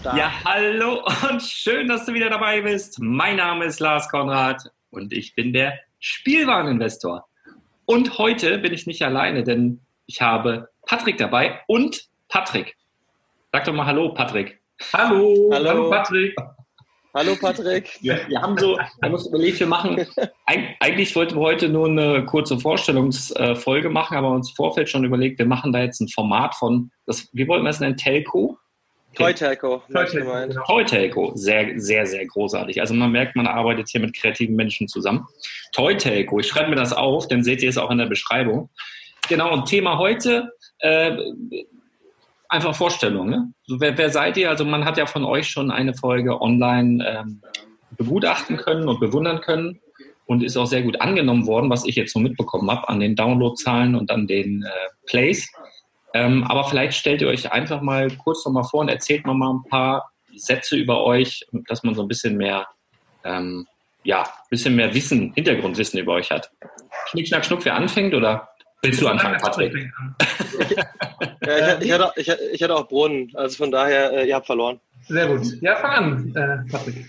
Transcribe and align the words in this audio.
Stark. 0.00 0.16
Ja, 0.16 0.32
hallo 0.46 1.04
und 1.30 1.42
schön, 1.42 1.86
dass 1.86 2.06
du 2.06 2.14
wieder 2.14 2.30
dabei 2.30 2.62
bist. 2.62 2.98
Mein 3.00 3.36
Name 3.36 3.66
ist 3.66 3.80
Lars 3.80 4.08
Konrad 4.08 4.62
und 4.88 5.12
ich 5.12 5.34
bin 5.34 5.52
der 5.52 5.78
Spielwareninvestor. 5.98 7.26
Und 7.84 8.16
heute 8.16 8.56
bin 8.58 8.72
ich 8.72 8.86
nicht 8.86 9.02
alleine, 9.02 9.44
denn 9.44 9.82
ich 10.06 10.22
habe 10.22 10.70
Patrick 10.86 11.18
dabei 11.18 11.60
und 11.66 12.08
Patrick. 12.28 12.76
Sag 13.52 13.66
doch 13.66 13.74
mal 13.74 13.84
Hallo, 13.84 14.14
Patrick. 14.14 14.62
Hallo. 14.94 15.50
Hallo, 15.52 15.68
hallo 15.68 15.90
Patrick. 15.90 16.34
Hallo 17.12 17.36
Patrick. 17.38 17.98
Wir, 18.00 18.20
wir 18.26 18.40
haben 18.40 18.56
so, 18.56 18.78
wir 18.78 18.88
haben 19.02 19.12
uns 19.12 19.26
überlegt, 19.26 19.60
wir 19.60 19.66
machen, 19.66 20.06
eigentlich 20.80 21.14
wollten 21.14 21.34
wir 21.34 21.42
heute 21.42 21.68
nur 21.68 21.88
eine 21.88 22.24
kurze 22.24 22.58
Vorstellungsfolge 22.58 23.90
machen, 23.90 24.16
aber 24.16 24.30
uns 24.30 24.48
im 24.48 24.56
Vorfeld 24.56 24.88
schon 24.88 25.04
überlegt, 25.04 25.38
wir 25.38 25.46
machen 25.46 25.74
da 25.74 25.80
jetzt 25.82 26.00
ein 26.00 26.08
Format 26.08 26.54
von, 26.54 26.90
das, 27.04 27.28
wie 27.34 27.46
wollten 27.46 27.64
wir 27.64 27.70
es 27.70 27.80
nennen, 27.80 27.98
Telco? 27.98 28.56
Telco. 29.34 29.82
Toy 30.66 30.84
Telco, 30.84 31.32
sehr, 31.34 31.78
sehr, 31.80 32.06
sehr 32.06 32.26
großartig. 32.26 32.80
Also 32.80 32.94
man 32.94 33.10
merkt, 33.10 33.36
man 33.36 33.46
arbeitet 33.46 33.88
hier 33.88 34.00
mit 34.00 34.14
kreativen 34.14 34.56
Menschen 34.56 34.88
zusammen. 34.88 35.26
Toy 35.72 35.96
Telco, 35.96 36.38
ich 36.38 36.46
schreibe 36.46 36.70
mir 36.70 36.76
das 36.76 36.92
auf, 36.92 37.28
dann 37.28 37.42
seht 37.42 37.62
ihr 37.62 37.70
es 37.70 37.78
auch 37.78 37.90
in 37.90 37.98
der 37.98 38.06
Beschreibung. 38.06 38.70
Genau, 39.28 39.52
und 39.52 39.66
Thema 39.66 39.98
heute, 39.98 40.52
äh, 40.78 41.16
einfach 42.48 42.74
Vorstellung. 42.74 43.30
Ne? 43.30 43.52
Wer, 43.68 43.96
wer, 43.96 44.10
seid 44.10 44.36
ihr? 44.36 44.50
Also 44.50 44.64
man 44.64 44.84
hat 44.84 44.98
ja 44.98 45.06
von 45.06 45.24
euch 45.24 45.48
schon 45.48 45.70
eine 45.70 45.94
Folge 45.94 46.40
online 46.40 47.04
ähm, 47.06 47.40
begutachten 47.96 48.56
können 48.56 48.88
und 48.88 49.00
bewundern 49.00 49.40
können 49.40 49.80
und 50.26 50.42
ist 50.42 50.56
auch 50.56 50.66
sehr 50.66 50.82
gut 50.82 51.00
angenommen 51.00 51.46
worden, 51.46 51.70
was 51.70 51.84
ich 51.86 51.96
jetzt 51.96 52.12
so 52.12 52.18
mitbekommen 52.18 52.70
habe 52.70 52.88
an 52.88 53.00
den 53.00 53.16
Downloadzahlen 53.16 53.94
und 53.94 54.10
an 54.10 54.26
den 54.26 54.62
äh, 54.62 54.68
Plays. 55.06 55.50
Ähm, 56.14 56.44
aber 56.44 56.64
vielleicht 56.64 56.98
stellt 56.98 57.20
ihr 57.22 57.28
euch 57.28 57.50
einfach 57.52 57.80
mal 57.82 58.10
kurz 58.10 58.44
nochmal 58.44 58.64
vor 58.64 58.80
und 58.80 58.88
erzählt 58.88 59.26
noch 59.26 59.34
mal 59.34 59.54
ein 59.54 59.64
paar 59.68 60.10
Sätze 60.34 60.76
über 60.76 61.04
euch, 61.04 61.46
dass 61.68 61.82
man 61.82 61.94
so 61.94 62.02
ein 62.02 62.08
bisschen 62.08 62.36
mehr, 62.36 62.66
ähm, 63.24 63.66
ja, 64.02 64.22
ein 64.22 64.48
bisschen 64.50 64.74
mehr 64.74 64.92
Wissen, 64.94 65.32
Hintergrundwissen 65.34 66.00
über 66.00 66.14
euch 66.14 66.30
hat. 66.30 66.50
Schnick, 67.06 67.28
schnack, 67.28 67.44
schnuck, 67.44 67.64
wer 67.64 67.74
anfängt 67.74 68.14
oder 68.14 68.48
willst 68.82 69.00
du 69.00 69.08
anfangen, 69.08 69.38
Patrick? 69.40 69.74
ja, 71.46 71.78
ich, 71.78 71.84
ich, 71.84 71.92
hatte, 71.92 72.12
ich, 72.16 72.28
ich, 72.28 72.62
hatte, 72.62 72.74
auch 72.74 72.88
Brunnen, 72.88 73.30
also 73.34 73.56
von 73.56 73.70
daher, 73.70 74.12
äh, 74.12 74.28
ihr 74.28 74.34
habt 74.34 74.46
verloren. 74.46 74.80
Sehr 75.02 75.28
gut. 75.28 75.46
Ja, 75.60 75.76
fang 75.76 75.90
an, 75.90 76.34
äh, 76.34 76.70
Patrick. 76.70 77.06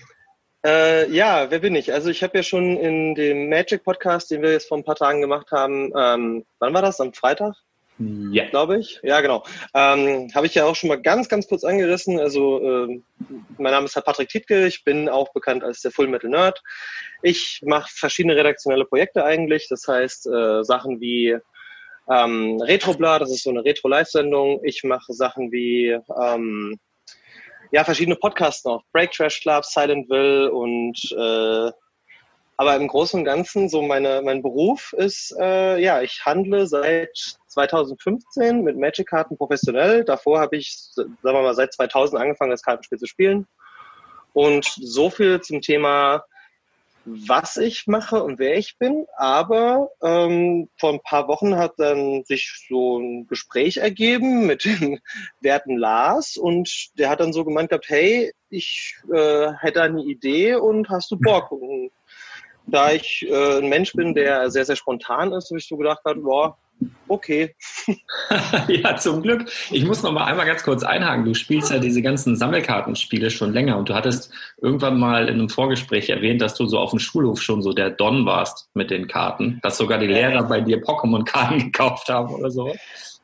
Äh, 0.63 1.11
ja, 1.11 1.49
wer 1.49 1.59
bin 1.59 1.75
ich? 1.75 1.91
Also 1.91 2.09
ich 2.09 2.21
habe 2.21 2.37
ja 2.37 2.43
schon 2.43 2.77
in 2.77 3.15
dem 3.15 3.49
Magic 3.49 3.83
Podcast, 3.83 4.29
den 4.29 4.43
wir 4.43 4.51
jetzt 4.51 4.67
vor 4.67 4.77
ein 4.77 4.83
paar 4.83 4.95
Tagen 4.95 5.21
gemacht 5.21 5.51
haben, 5.51 5.91
ähm, 5.97 6.45
wann 6.59 6.73
war 6.73 6.83
das? 6.83 7.01
Am 7.01 7.13
Freitag? 7.13 7.55
Ja. 8.31 8.49
Glaube 8.49 8.79
ich. 8.79 8.99
Ja, 9.03 9.21
genau. 9.21 9.43
Ähm, 9.73 10.29
Habe 10.33 10.45
ich 10.45 10.55
ja 10.55 10.65
auch 10.65 10.75
schon 10.75 10.89
mal 10.89 11.01
ganz, 11.01 11.29
ganz 11.29 11.47
kurz 11.47 11.63
angerissen. 11.63 12.19
Also, 12.19 12.61
äh, 12.61 13.01
mein 13.57 13.71
Name 13.71 13.85
ist 13.85 13.95
Herr 13.95 14.01
Patrick 14.01 14.29
Tietke. 14.29 14.65
Ich 14.65 14.83
bin 14.83 15.09
auch 15.09 15.31
bekannt 15.33 15.63
als 15.63 15.81
der 15.81 15.91
Full 15.91 16.07
Metal 16.07 16.29
Nerd. 16.29 16.61
Ich 17.21 17.61
mache 17.63 17.89
verschiedene 17.93 18.35
redaktionelle 18.35 18.85
Projekte 18.85 19.23
eigentlich. 19.23 19.67
Das 19.69 19.87
heißt, 19.87 20.27
äh, 20.27 20.63
Sachen 20.63 20.99
wie 20.99 21.37
ähm, 22.09 22.59
Retrobla, 22.61 23.19
das 23.19 23.31
ist 23.31 23.43
so 23.43 23.51
eine 23.51 23.63
Retro-Live-Sendung. 23.63 24.61
Ich 24.63 24.83
mache 24.83 25.13
Sachen 25.13 25.51
wie 25.51 25.97
ähm, 26.21 26.79
ja, 27.71 27.83
verschiedene 27.83 28.15
Podcasts 28.15 28.65
noch. 28.65 28.83
Break 28.91 29.11
Trash 29.11 29.41
Club, 29.41 29.63
Silent 29.65 30.09
Will 30.09 30.47
und 30.47 30.97
äh, 31.11 31.71
aber 32.61 32.75
im 32.75 32.87
Großen 32.87 33.19
und 33.19 33.25
Ganzen, 33.25 33.69
so 33.69 33.81
meine, 33.81 34.21
mein 34.23 34.43
Beruf 34.43 34.93
ist, 34.93 35.35
äh, 35.39 35.81
ja, 35.81 36.03
ich 36.03 36.23
handle 36.23 36.67
seit 36.67 37.17
2015 37.47 38.61
mit 38.61 38.77
Magic-Karten 38.77 39.35
professionell. 39.35 40.03
Davor 40.03 40.39
habe 40.39 40.57
ich, 40.57 40.77
sagen 40.93 41.17
wir 41.23 41.33
mal, 41.33 41.55
seit 41.55 41.73
2000 41.73 42.21
angefangen, 42.21 42.51
das 42.51 42.61
Kartenspiel 42.61 42.99
zu 42.99 43.07
spielen. 43.07 43.47
Und 44.33 44.63
so 44.79 45.09
viel 45.09 45.41
zum 45.41 45.61
Thema, 45.61 46.23
was 47.05 47.57
ich 47.57 47.87
mache 47.87 48.21
und 48.21 48.37
wer 48.37 48.55
ich 48.55 48.77
bin. 48.77 49.07
Aber 49.17 49.89
ähm, 50.03 50.69
vor 50.79 50.93
ein 50.93 51.01
paar 51.01 51.27
Wochen 51.27 51.55
hat 51.55 51.73
dann 51.77 52.23
sich 52.25 52.67
so 52.69 52.99
ein 52.99 53.25
Gespräch 53.25 53.77
ergeben 53.77 54.45
mit 54.45 54.65
dem 54.65 54.99
werten 55.39 55.77
Lars 55.77 56.37
und 56.37 56.91
der 56.99 57.09
hat 57.09 57.21
dann 57.21 57.33
so 57.33 57.43
gemeint 57.43 57.69
gehabt, 57.69 57.89
hey, 57.89 58.31
ich 58.51 58.97
äh, 59.11 59.51
hätte 59.61 59.81
eine 59.81 60.03
Idee 60.03 60.53
und 60.55 60.89
hast 60.89 61.09
du 61.09 61.17
Bock? 61.17 61.51
Und 61.51 61.89
da 62.71 62.91
ich 62.91 63.25
äh, 63.29 63.59
ein 63.59 63.69
Mensch 63.69 63.93
bin, 63.93 64.13
der 64.13 64.49
sehr, 64.49 64.65
sehr 64.65 64.75
spontan 64.75 65.31
ist, 65.33 65.49
habe 65.49 65.59
ich 65.59 65.67
so 65.67 65.77
gedacht, 65.77 66.01
boah, 66.15 66.57
okay. 67.07 67.55
ja, 68.67 68.95
zum 68.97 69.21
Glück. 69.21 69.49
Ich 69.69 69.85
muss 69.85 70.03
noch 70.03 70.11
mal 70.11 70.25
einmal 70.25 70.45
ganz 70.45 70.63
kurz 70.63 70.83
einhaken. 70.83 71.25
Du 71.25 71.33
spielst 71.33 71.71
ja 71.71 71.79
diese 71.79 72.01
ganzen 72.01 72.35
Sammelkartenspiele 72.35 73.29
schon 73.29 73.53
länger 73.53 73.77
und 73.77 73.89
du 73.89 73.93
hattest 73.93 74.31
irgendwann 74.61 74.99
mal 74.99 75.27
in 75.27 75.35
einem 75.35 75.49
Vorgespräch 75.49 76.09
erwähnt, 76.09 76.41
dass 76.41 76.55
du 76.55 76.65
so 76.65 76.79
auf 76.79 76.91
dem 76.91 76.99
Schulhof 76.99 77.41
schon 77.41 77.61
so 77.61 77.73
der 77.73 77.89
Don 77.89 78.25
warst 78.25 78.69
mit 78.73 78.89
den 78.91 79.07
Karten, 79.07 79.59
dass 79.63 79.77
sogar 79.77 79.99
die 79.99 80.07
Lehrer 80.07 80.43
bei 80.43 80.61
dir 80.61 80.81
Pokémon-Karten 80.81 81.59
gekauft 81.65 82.09
haben 82.09 82.33
oder 82.33 82.49
so. 82.49 82.73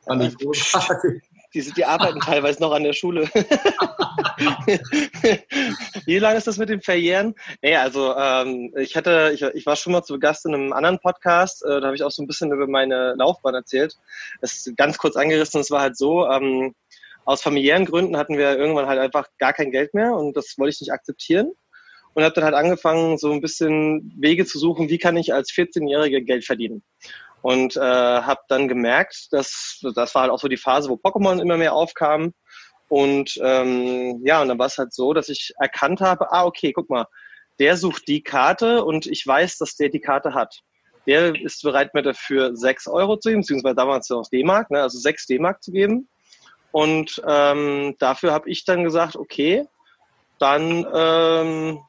Fand 0.06 0.24
ich 0.24 0.38
großartig. 0.38 1.22
Die, 1.54 1.62
die 1.72 1.84
arbeiten 1.84 2.20
teilweise 2.20 2.60
noch 2.60 2.72
an 2.72 2.84
der 2.84 2.92
Schule. 2.92 3.22
Wie 6.04 6.18
lange 6.18 6.36
ist 6.36 6.46
das 6.46 6.58
mit 6.58 6.68
dem 6.68 6.82
Verjähren? 6.82 7.34
Nee, 7.62 7.76
also 7.76 8.14
ähm, 8.14 8.74
ich 8.76 8.94
hatte, 8.96 9.30
ich, 9.34 9.42
ich 9.42 9.64
war 9.64 9.76
schon 9.76 9.94
mal 9.94 10.02
zu 10.02 10.18
Gast 10.18 10.44
in 10.44 10.54
einem 10.54 10.74
anderen 10.74 10.98
Podcast, 10.98 11.64
äh, 11.64 11.80
da 11.80 11.86
habe 11.86 11.96
ich 11.96 12.02
auch 12.02 12.10
so 12.10 12.22
ein 12.22 12.26
bisschen 12.26 12.52
über 12.52 12.66
meine 12.66 13.14
Laufbahn 13.16 13.54
erzählt. 13.54 13.96
Das 14.40 14.54
ist 14.54 14.76
ganz 14.76 14.98
kurz 14.98 15.16
angerissen, 15.16 15.60
es 15.60 15.70
war 15.70 15.80
halt 15.80 15.96
so, 15.96 16.26
ähm, 16.26 16.74
aus 17.24 17.42
familiären 17.42 17.86
Gründen 17.86 18.16
hatten 18.16 18.36
wir 18.36 18.58
irgendwann 18.58 18.86
halt 18.86 18.98
einfach 18.98 19.26
gar 19.38 19.52
kein 19.52 19.70
Geld 19.70 19.94
mehr 19.94 20.12
und 20.14 20.36
das 20.36 20.54
wollte 20.58 20.74
ich 20.74 20.80
nicht 20.80 20.92
akzeptieren. 20.92 21.52
Und 22.14 22.24
habe 22.24 22.34
dann 22.34 22.44
halt 22.44 22.54
angefangen, 22.54 23.16
so 23.16 23.30
ein 23.30 23.40
bisschen 23.40 24.12
Wege 24.18 24.44
zu 24.44 24.58
suchen, 24.58 24.88
wie 24.88 24.98
kann 24.98 25.16
ich 25.16 25.32
als 25.32 25.50
14-Jährige 25.50 26.24
Geld 26.24 26.44
verdienen 26.44 26.82
und 27.42 27.76
äh, 27.76 27.80
habe 27.80 28.40
dann 28.48 28.68
gemerkt, 28.68 29.28
dass 29.30 29.80
das 29.94 30.14
war 30.14 30.22
halt 30.22 30.32
auch 30.32 30.40
so 30.40 30.48
die 30.48 30.56
Phase, 30.56 30.88
wo 30.88 30.94
Pokémon 30.94 31.40
immer 31.40 31.56
mehr 31.56 31.74
aufkam 31.74 32.34
und 32.88 33.38
ähm, 33.42 34.20
ja, 34.24 34.40
und 34.42 34.48
dann 34.48 34.58
war 34.58 34.66
es 34.66 34.78
halt 34.78 34.92
so, 34.94 35.12
dass 35.12 35.28
ich 35.28 35.52
erkannt 35.60 36.00
habe, 36.00 36.32
ah 36.32 36.44
okay, 36.44 36.72
guck 36.72 36.88
mal, 36.88 37.06
der 37.58 37.76
sucht 37.76 38.08
die 38.08 38.22
Karte 38.22 38.84
und 38.84 39.06
ich 39.06 39.26
weiß, 39.26 39.58
dass 39.58 39.76
der 39.76 39.90
die 39.90 40.00
Karte 40.00 40.34
hat. 40.34 40.60
Der 41.06 41.34
ist 41.34 41.62
bereit, 41.62 41.94
mir 41.94 42.02
dafür 42.02 42.56
sechs 42.56 42.86
Euro 42.86 43.16
zu 43.16 43.30
geben, 43.30 43.42
beziehungsweise 43.42 43.74
damals 43.74 44.08
noch 44.08 44.28
D-Mark, 44.28 44.70
ne, 44.70 44.82
also 44.82 44.98
sechs 44.98 45.26
D-Mark 45.26 45.62
zu 45.62 45.72
geben. 45.72 46.08
Und 46.70 47.22
ähm, 47.26 47.96
dafür 47.98 48.32
habe 48.32 48.48
ich 48.50 48.64
dann 48.64 48.84
gesagt, 48.84 49.16
okay, 49.16 49.66
dann 50.38 50.86
ähm, 50.94 51.80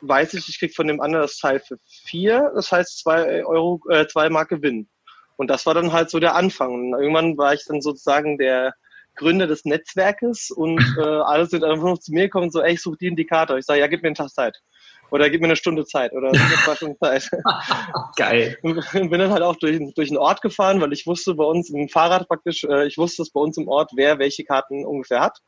weiß 0.00 0.34
ich, 0.34 0.48
ich 0.48 0.58
krieg 0.58 0.74
von 0.74 0.86
dem 0.86 1.00
anderen 1.00 1.22
das 1.22 1.38
Teil 1.38 1.60
für 1.60 1.78
vier, 1.86 2.52
das 2.54 2.70
heißt 2.70 3.00
zwei 3.00 3.44
Euro, 3.44 3.80
äh, 3.90 4.06
zwei 4.06 4.28
Mark 4.30 4.50
Gewinn. 4.50 4.88
Und 5.36 5.48
das 5.48 5.66
war 5.66 5.74
dann 5.74 5.92
halt 5.92 6.10
so 6.10 6.18
der 6.18 6.34
Anfang. 6.34 6.74
Und 6.74 7.00
irgendwann 7.00 7.38
war 7.38 7.54
ich 7.54 7.64
dann 7.66 7.80
sozusagen 7.80 8.38
der 8.38 8.74
Gründer 9.14 9.46
des 9.46 9.64
Netzwerkes 9.64 10.50
und 10.50 10.78
äh, 10.98 11.02
alle 11.02 11.46
sind 11.46 11.64
einfach 11.64 11.84
noch 11.84 11.98
zu 11.98 12.12
mir 12.12 12.24
gekommen 12.24 12.46
und 12.46 12.52
so, 12.52 12.60
ey, 12.60 12.74
ich 12.74 12.82
suche 12.82 12.98
die 13.00 13.06
Indikator. 13.06 13.58
Ich 13.58 13.66
sage, 13.66 13.80
ja, 13.80 13.86
gib 13.86 14.02
mir 14.02 14.08
einen 14.08 14.14
Tag 14.14 14.30
Zeit. 14.30 14.56
Oder 15.10 15.30
gib 15.30 15.40
mir 15.40 15.46
eine 15.46 15.56
Stunde 15.56 15.86
Zeit 15.86 16.12
oder 16.12 16.32
zwei 16.32 16.74
Stunden 16.74 16.98
Zeit. 16.98 17.30
Geil. 18.16 18.58
Und 18.62 18.84
bin 18.92 19.18
dann 19.18 19.30
halt 19.30 19.42
auch 19.42 19.56
durch, 19.56 19.80
durch 19.94 20.10
einen 20.10 20.18
Ort 20.18 20.42
gefahren, 20.42 20.82
weil 20.82 20.92
ich 20.92 21.06
wusste 21.06 21.34
bei 21.34 21.44
uns 21.44 21.70
im 21.70 21.88
Fahrrad 21.88 22.28
praktisch, 22.28 22.64
äh, 22.64 22.86
ich 22.86 22.98
wusste 22.98 23.22
es 23.22 23.30
bei 23.30 23.40
uns 23.40 23.56
im 23.56 23.68
Ort, 23.68 23.92
wer 23.94 24.18
welche 24.18 24.44
Karten 24.44 24.84
ungefähr 24.84 25.20
hat 25.20 25.38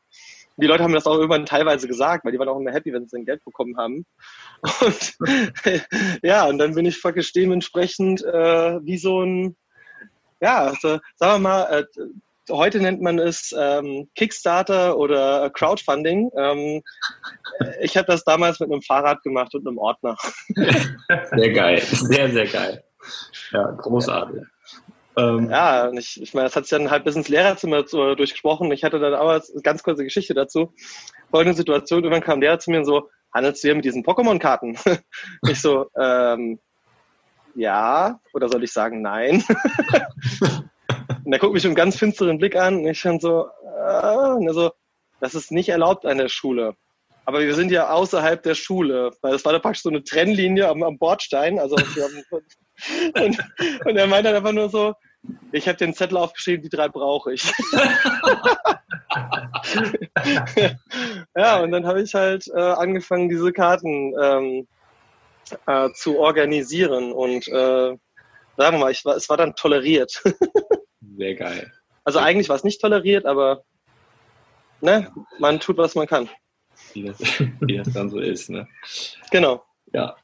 die 0.61 0.67
Leute 0.67 0.83
haben 0.83 0.93
das 0.93 1.05
auch 1.05 1.15
irgendwann 1.15 1.45
teilweise 1.45 1.87
gesagt, 1.87 2.23
weil 2.23 2.31
die 2.31 2.39
waren 2.39 2.47
auch 2.47 2.59
immer 2.59 2.71
happy, 2.71 2.93
wenn 2.93 3.07
sie 3.07 3.17
ein 3.17 3.25
Geld 3.25 3.43
bekommen 3.43 3.77
haben. 3.77 4.05
Und 4.81 5.17
ja, 6.23 6.45
und 6.45 6.59
dann 6.59 6.75
bin 6.75 6.85
ich 6.85 6.99
faktisch 6.99 7.33
dementsprechend 7.33 8.23
äh, 8.23 8.79
wie 8.83 8.97
so 8.97 9.21
ein, 9.21 9.55
ja, 10.39 10.65
also, 10.65 10.99
sagen 11.15 11.33
wir 11.33 11.39
mal, 11.39 11.63
äh, 11.63 11.83
heute 12.51 12.79
nennt 12.79 13.01
man 13.01 13.19
es 13.19 13.55
ähm, 13.57 14.09
Kickstarter 14.15 14.97
oder 14.97 15.49
Crowdfunding. 15.49 16.31
Ähm, 16.35 16.81
ich 17.81 17.97
habe 17.97 18.07
das 18.07 18.23
damals 18.23 18.59
mit 18.59 18.71
einem 18.71 18.81
Fahrrad 18.81 19.21
gemacht 19.23 19.53
und 19.55 19.67
einem 19.67 19.77
Ordner. 19.77 20.15
Sehr 21.35 21.51
geil, 21.51 21.81
sehr, 21.81 22.31
sehr 22.31 22.47
geil. 22.47 22.83
Ja, 23.51 23.71
großartig. 23.71 24.43
Ähm, 25.17 25.49
ja, 25.49 25.91
ich, 25.91 26.21
ich 26.21 26.33
meine, 26.33 26.47
das 26.47 26.55
hat 26.55 26.65
sich 26.65 26.77
dann 26.77 26.89
halt 26.89 27.03
bis 27.03 27.15
ins 27.15 27.27
Lehrerzimmer 27.27 27.85
zu, 27.85 28.15
durchgesprochen. 28.15 28.71
Ich 28.71 28.83
hatte 28.83 28.99
dann 28.99 29.13
aber 29.13 29.33
eine 29.33 29.61
ganz 29.61 29.83
kurze 29.83 30.03
Geschichte 30.03 30.33
dazu. 30.33 30.73
Folgende 31.29 31.57
Situation, 31.57 32.03
irgendwann 32.03 32.23
kam 32.23 32.41
der 32.41 32.59
zu 32.59 32.71
mir 32.71 32.79
und 32.79 32.85
so, 32.85 33.09
handelst 33.33 33.63
du 33.63 33.67
hier 33.67 33.75
mit 33.75 33.85
diesen 33.85 34.03
Pokémon-Karten? 34.03 34.77
ich 35.49 35.61
so, 35.61 35.87
ähm, 35.97 36.59
ja, 37.55 38.19
oder 38.33 38.47
soll 38.47 38.63
ich 38.63 38.71
sagen 38.71 39.01
nein? 39.01 39.43
und 41.25 41.33
er 41.33 41.39
guckt 41.39 41.53
mich 41.53 41.63
mit 41.63 41.69
einem 41.69 41.75
ganz 41.75 41.97
finsteren 41.97 42.37
Blick 42.37 42.55
an 42.55 42.77
und 42.77 42.87
ich 42.87 43.01
dann 43.01 43.19
so, 43.19 43.47
äh, 43.65 44.33
und 44.33 44.47
er 44.47 44.53
so, 44.53 44.71
das 45.19 45.35
ist 45.35 45.51
nicht 45.51 45.69
erlaubt 45.69 46.05
an 46.05 46.17
der 46.17 46.29
Schule. 46.29 46.75
Aber 47.25 47.39
wir 47.39 47.53
sind 47.55 47.71
ja 47.71 47.89
außerhalb 47.91 48.41
der 48.43 48.55
Schule, 48.55 49.11
weil 49.21 49.33
das 49.33 49.45
war 49.45 49.53
da 49.53 49.59
praktisch 49.59 49.83
so 49.83 49.89
eine 49.89 50.03
Trennlinie 50.03 50.67
am, 50.67 50.81
am 50.83 50.97
Bordstein. 50.97 51.59
Also 51.59 51.75
und, 53.15 53.39
und 53.85 53.97
er 53.97 54.07
meint 54.07 54.25
dann 54.25 54.35
einfach 54.35 54.51
nur 54.51 54.69
so, 54.69 54.93
ich 55.51 55.67
habe 55.67 55.77
den 55.77 55.93
Zettel 55.93 56.17
aufgeschrieben, 56.17 56.63
die 56.63 56.69
drei 56.69 56.87
brauche 56.87 57.33
ich. 57.33 57.43
ja, 61.35 61.59
und 61.61 61.71
dann 61.71 61.85
habe 61.85 62.01
ich 62.01 62.13
halt 62.15 62.47
äh, 62.47 62.59
angefangen, 62.59 63.29
diese 63.29 63.51
Karten 63.51 64.13
ähm, 64.19 64.67
äh, 65.67 65.89
zu 65.93 66.17
organisieren. 66.17 67.11
Und 67.11 67.47
äh, 67.47 67.95
sagen 68.57 68.77
wir 68.77 68.79
mal, 68.79 68.91
ich 68.91 69.05
war, 69.05 69.15
es 69.15 69.29
war 69.29 69.37
dann 69.37 69.55
toleriert. 69.55 70.23
Sehr 71.17 71.35
geil. 71.35 71.71
Also 72.03 72.19
eigentlich 72.19 72.49
war 72.49 72.55
es 72.55 72.63
nicht 72.63 72.81
toleriert, 72.81 73.25
aber 73.25 73.63
ne, 74.81 75.11
man 75.39 75.59
tut, 75.59 75.77
was 75.77 75.95
man 75.95 76.07
kann. 76.07 76.29
Wie 76.93 77.03
das, 77.03 77.19
wie 77.61 77.77
das 77.77 77.93
dann 77.93 78.09
so 78.09 78.19
ist. 78.19 78.49
Ne? 78.49 78.67
Genau. 79.31 79.63
Ja, 79.93 80.15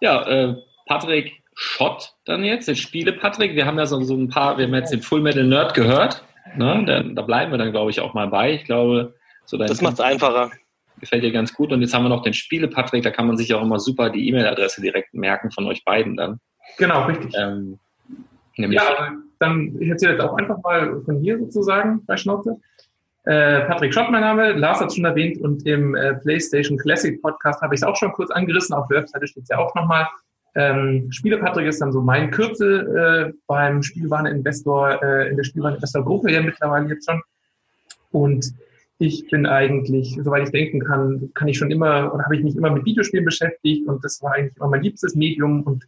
ja 0.00 0.26
äh, 0.26 0.56
Patrick, 0.86 1.40
Schott 1.54 2.14
dann 2.24 2.42
jetzt, 2.42 2.68
den 2.68 2.76
Spiele 2.76 3.12
Patrick. 3.12 3.54
Wir 3.54 3.66
haben 3.66 3.78
ja 3.78 3.86
so, 3.86 4.00
so 4.02 4.16
ein 4.16 4.28
paar, 4.28 4.56
wir 4.56 4.66
haben 4.66 4.74
jetzt 4.74 4.92
den 4.92 5.02
Full 5.02 5.20
Metal 5.20 5.44
Nerd 5.44 5.74
gehört. 5.74 6.24
Ne? 6.56 6.84
Da, 6.86 7.02
da 7.02 7.22
bleiben 7.22 7.50
wir 7.50 7.58
dann, 7.58 7.70
glaube 7.70 7.90
ich, 7.90 8.00
auch 8.00 8.14
mal 8.14 8.28
bei. 8.28 8.54
Ich 8.54 8.64
glaube, 8.64 9.14
so 9.44 9.56
dein 9.56 9.68
Das 9.68 9.82
macht 9.82 9.94
es 9.94 10.00
einfacher. 10.00 10.50
Gefällt 11.00 11.22
dir 11.22 11.32
ganz 11.32 11.52
gut. 11.52 11.72
Und 11.72 11.80
jetzt 11.82 11.92
haben 11.94 12.04
wir 12.04 12.08
noch 12.08 12.22
den 12.22 12.34
Spiele 12.34 12.68
Patrick, 12.68 13.02
da 13.02 13.10
kann 13.10 13.26
man 13.26 13.36
sich 13.36 13.52
auch 13.54 13.62
immer 13.62 13.78
super 13.78 14.10
die 14.10 14.28
E-Mail-Adresse 14.28 14.80
direkt 14.80 15.12
merken 15.14 15.50
von 15.50 15.66
euch 15.66 15.84
beiden 15.84 16.16
dann. 16.16 16.40
Genau, 16.78 17.04
richtig. 17.04 17.34
Ähm, 17.36 17.78
ja, 18.56 19.12
dann, 19.38 19.76
ich 19.80 19.88
erzähle 19.88 20.12
jetzt 20.12 20.22
auch 20.22 20.36
einfach 20.36 20.58
mal 20.62 21.02
von 21.04 21.20
hier 21.20 21.38
sozusagen 21.38 22.04
bei 22.06 22.16
Schnauze. 22.16 22.58
Äh, 23.24 23.66
Patrick 23.66 23.92
Schott, 23.92 24.10
mein 24.10 24.22
Name. 24.22 24.52
Lars 24.52 24.80
hat 24.80 24.88
es 24.88 24.96
schon 24.96 25.04
erwähnt 25.04 25.38
und 25.40 25.66
im 25.66 25.94
äh, 25.94 26.14
PlayStation 26.14 26.78
Classic 26.78 27.20
Podcast 27.20 27.60
habe 27.60 27.74
ich 27.74 27.80
es 27.80 27.86
auch 27.86 27.96
schon 27.96 28.12
kurz 28.12 28.30
angerissen. 28.30 28.74
Auf 28.74 28.88
der 28.88 28.98
Webseite 28.98 29.26
steht 29.26 29.42
es 29.42 29.48
ja 29.50 29.58
auch 29.58 29.74
nochmal. 29.74 30.06
Ähm, 30.54 31.12
Spielepatrick 31.12 31.66
ist 31.66 31.80
dann 31.80 31.92
so 31.92 32.00
mein 32.00 32.30
Kürzel 32.30 33.30
äh, 33.30 33.32
beim 33.46 33.82
Spielwareninvestor, 33.82 35.02
äh, 35.02 35.28
in 35.28 35.36
der 35.36 35.44
Spielwareninvestor-Gruppe 35.44 36.32
ja 36.32 36.42
mittlerweile 36.42 36.88
jetzt 36.88 37.08
schon. 37.08 37.20
Und 38.10 38.52
ich 38.98 39.28
bin 39.30 39.46
eigentlich, 39.46 40.18
soweit 40.20 40.44
ich 40.44 40.50
denken 40.50 40.80
kann, 40.80 41.30
kann 41.34 41.48
ich 41.48 41.56
schon 41.56 41.70
immer 41.70 42.12
oder 42.12 42.24
habe 42.24 42.36
ich 42.36 42.42
mich 42.42 42.56
immer 42.56 42.70
mit 42.70 42.84
Videospielen 42.84 43.24
beschäftigt 43.24 43.86
und 43.88 44.04
das 44.04 44.20
war 44.22 44.34
eigentlich 44.34 44.56
immer 44.56 44.68
mein 44.68 44.82
liebstes 44.82 45.14
Medium 45.14 45.62
und 45.62 45.86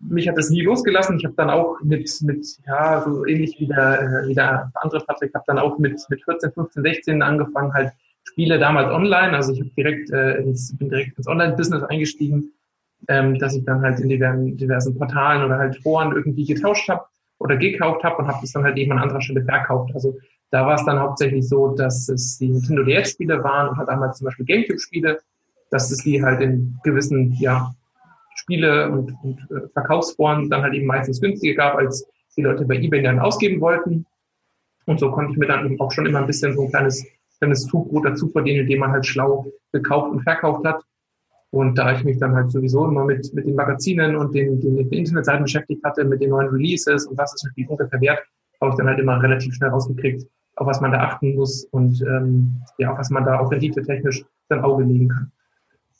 mich 0.00 0.28
hat 0.28 0.36
das 0.36 0.50
nie 0.50 0.62
losgelassen. 0.62 1.18
Ich 1.18 1.24
habe 1.24 1.34
dann 1.36 1.50
auch 1.50 1.80
mit, 1.82 2.10
mit 2.22 2.46
ja, 2.66 3.02
so 3.02 3.26
ähnlich 3.26 3.56
wie 3.58 3.66
der, 3.66 4.00
äh, 4.00 4.28
wie 4.28 4.34
der 4.34 4.70
andere 4.74 5.00
Patrick, 5.00 5.34
habe 5.34 5.44
dann 5.46 5.58
auch 5.58 5.78
mit, 5.78 6.00
mit 6.08 6.24
14, 6.24 6.52
15, 6.52 6.82
16 6.82 7.22
angefangen, 7.22 7.72
halt 7.72 7.92
Spiele 8.24 8.58
damals 8.58 8.92
online. 8.92 9.34
Also 9.34 9.52
ich 9.52 9.74
direkt 9.74 10.10
äh, 10.10 10.38
ins, 10.38 10.76
bin 10.76 10.90
direkt 10.90 11.16
ins 11.16 11.26
Online-Business 11.26 11.82
eingestiegen 11.84 12.52
ähm, 13.08 13.38
dass 13.38 13.54
ich 13.54 13.64
dann 13.64 13.82
halt 13.82 14.00
in 14.00 14.08
diversen, 14.08 14.56
diversen 14.56 14.96
Portalen 14.96 15.44
oder 15.44 15.58
halt 15.58 15.76
Foren 15.82 16.12
irgendwie 16.12 16.44
getauscht 16.44 16.88
habe 16.88 17.04
oder 17.38 17.56
gekauft 17.56 18.02
habe 18.04 18.16
und 18.16 18.28
habe 18.28 18.38
das 18.40 18.52
dann 18.52 18.64
halt 18.64 18.76
eben 18.76 18.92
an 18.92 18.98
anderer 18.98 19.20
Stelle 19.20 19.44
verkauft. 19.44 19.92
Also 19.94 20.16
da 20.50 20.66
war 20.66 20.76
es 20.76 20.84
dann 20.84 20.98
hauptsächlich 20.98 21.48
so, 21.48 21.74
dass 21.74 22.08
es 22.08 22.38
die 22.38 22.48
Nintendo 22.48 22.82
DS-Spiele 22.84 23.42
waren 23.42 23.68
und 23.68 23.76
halt 23.76 23.88
damals 23.88 24.18
zum 24.18 24.26
Beispiel 24.26 24.46
Gamecube-Spiele, 24.46 25.18
dass 25.70 25.90
es 25.90 25.98
die 25.98 26.22
halt 26.22 26.40
in 26.40 26.78
gewissen 26.84 27.32
ja, 27.38 27.74
Spiele 28.46 28.88
und, 28.90 29.12
und 29.24 29.40
äh, 29.50 29.68
Verkaufsforen 29.72 30.48
dann 30.48 30.62
halt 30.62 30.74
eben 30.74 30.86
meistens 30.86 31.20
günstiger 31.20 31.54
gab, 31.54 31.76
als 31.76 32.06
die 32.36 32.42
Leute 32.42 32.64
bei 32.64 32.76
eBay 32.76 33.02
dann 33.02 33.18
ausgeben 33.18 33.60
wollten. 33.60 34.06
Und 34.84 35.00
so 35.00 35.10
konnte 35.10 35.32
ich 35.32 35.38
mir 35.38 35.48
dann 35.48 35.66
eben 35.66 35.80
auch 35.80 35.90
schon 35.90 36.06
immer 36.06 36.20
ein 36.20 36.26
bisschen 36.26 36.54
so 36.54 36.62
ein 36.62 36.70
kleines, 36.70 37.04
kleines 37.38 37.66
Tuchbrot 37.66 38.04
dazu 38.04 38.28
verdienen, 38.28 38.60
indem 38.60 38.80
man 38.80 38.92
halt 38.92 39.04
schlau 39.04 39.46
gekauft 39.72 40.12
und 40.12 40.22
verkauft 40.22 40.64
hat. 40.64 40.80
Und 41.50 41.76
da 41.76 41.92
ich 41.92 42.04
mich 42.04 42.18
dann 42.18 42.34
halt 42.34 42.50
sowieso 42.50 42.86
immer 42.86 43.04
mit, 43.04 43.32
mit 43.34 43.46
den 43.46 43.56
Magazinen 43.56 44.14
und 44.14 44.34
den, 44.34 44.60
den, 44.60 44.76
den 44.76 44.92
Internetseiten 44.92 45.42
beschäftigt 45.42 45.82
hatte, 45.82 46.04
mit 46.04 46.20
den 46.20 46.30
neuen 46.30 46.48
Releases 46.48 47.06
und 47.06 47.18
was 47.18 47.34
ist 47.34 47.44
natürlich 47.44 47.68
ungefähr 47.68 48.00
wert, 48.00 48.20
habe 48.60 48.70
ich 48.70 48.76
dann 48.76 48.86
halt 48.86 48.98
immer 48.98 49.20
relativ 49.20 49.54
schnell 49.54 49.70
rausgekriegt, 49.70 50.24
auf 50.56 50.66
was 50.66 50.80
man 50.80 50.92
da 50.92 50.98
achten 51.00 51.34
muss 51.34 51.64
und 51.72 52.00
ähm, 52.02 52.62
ja, 52.78 52.92
auf 52.92 52.98
was 52.98 53.10
man 53.10 53.24
da 53.24 53.40
auch 53.40 53.50
rendite-technisch 53.50 54.24
sein 54.48 54.60
Auge 54.60 54.84
legen 54.84 55.08
kann. 55.08 55.32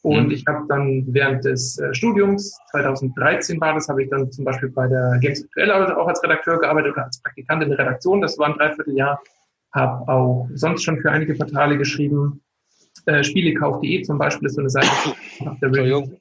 Und 0.07 0.27
mhm. 0.27 0.31
ich 0.31 0.45
habe 0.47 0.65
dann 0.69 1.05
während 1.09 1.45
des 1.45 1.81
äh, 1.81 1.93
Studiums, 1.93 2.57
2013 2.71 3.61
war 3.61 3.75
das, 3.75 3.89
habe 3.89 4.05
ich 4.05 4.09
dann 4.09 4.31
zum 4.31 4.45
Beispiel 4.45 4.69
bei 4.69 4.87
der 4.87 5.19
Games 5.21 5.43
Aktuell 5.43 5.73
auch 5.73 6.07
als 6.07 6.23
Redakteur 6.23 6.61
gearbeitet 6.61 6.93
oder 6.93 7.07
als 7.07 7.21
Praktikant 7.21 7.65
in 7.65 7.71
der 7.71 7.79
Redaktion. 7.81 8.21
Das 8.21 8.39
war 8.39 8.47
ein 8.47 8.53
Dreivierteljahr. 8.53 9.21
Habe 9.73 10.09
auch 10.09 10.49
sonst 10.55 10.85
schon 10.85 11.01
für 11.01 11.11
einige 11.11 11.35
Portale 11.35 11.77
geschrieben. 11.77 12.41
Äh, 13.07 13.25
Spielekauf.de 13.25 14.03
zum 14.03 14.17
Beispiel 14.17 14.47
ist 14.47 14.55
so 14.55 14.61
eine 14.61 14.71
Seite 14.71 14.87
nach 15.41 15.59
der 15.59 15.67
Entschuldigung. 15.67 16.17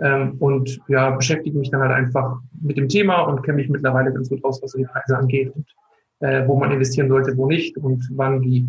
Ähm, 0.00 0.34
und 0.40 0.80
ja, 0.88 1.10
beschäftige 1.10 1.56
mich 1.56 1.70
dann 1.70 1.80
halt 1.80 1.92
einfach 1.92 2.40
mit 2.60 2.76
dem 2.76 2.88
Thema 2.88 3.20
und 3.20 3.44
kenne 3.44 3.58
mich 3.58 3.68
mittlerweile 3.68 4.12
ganz 4.12 4.30
gut 4.30 4.42
aus, 4.44 4.60
was 4.60 4.72
so 4.72 4.78
die 4.78 4.84
Preise 4.84 5.16
angeht 5.16 5.52
und 5.54 5.66
äh, 6.18 6.44
wo 6.48 6.58
man 6.58 6.72
investieren 6.72 7.08
sollte, 7.08 7.36
wo 7.36 7.46
nicht 7.46 7.76
und 7.78 8.04
wann 8.16 8.42
wie 8.42 8.66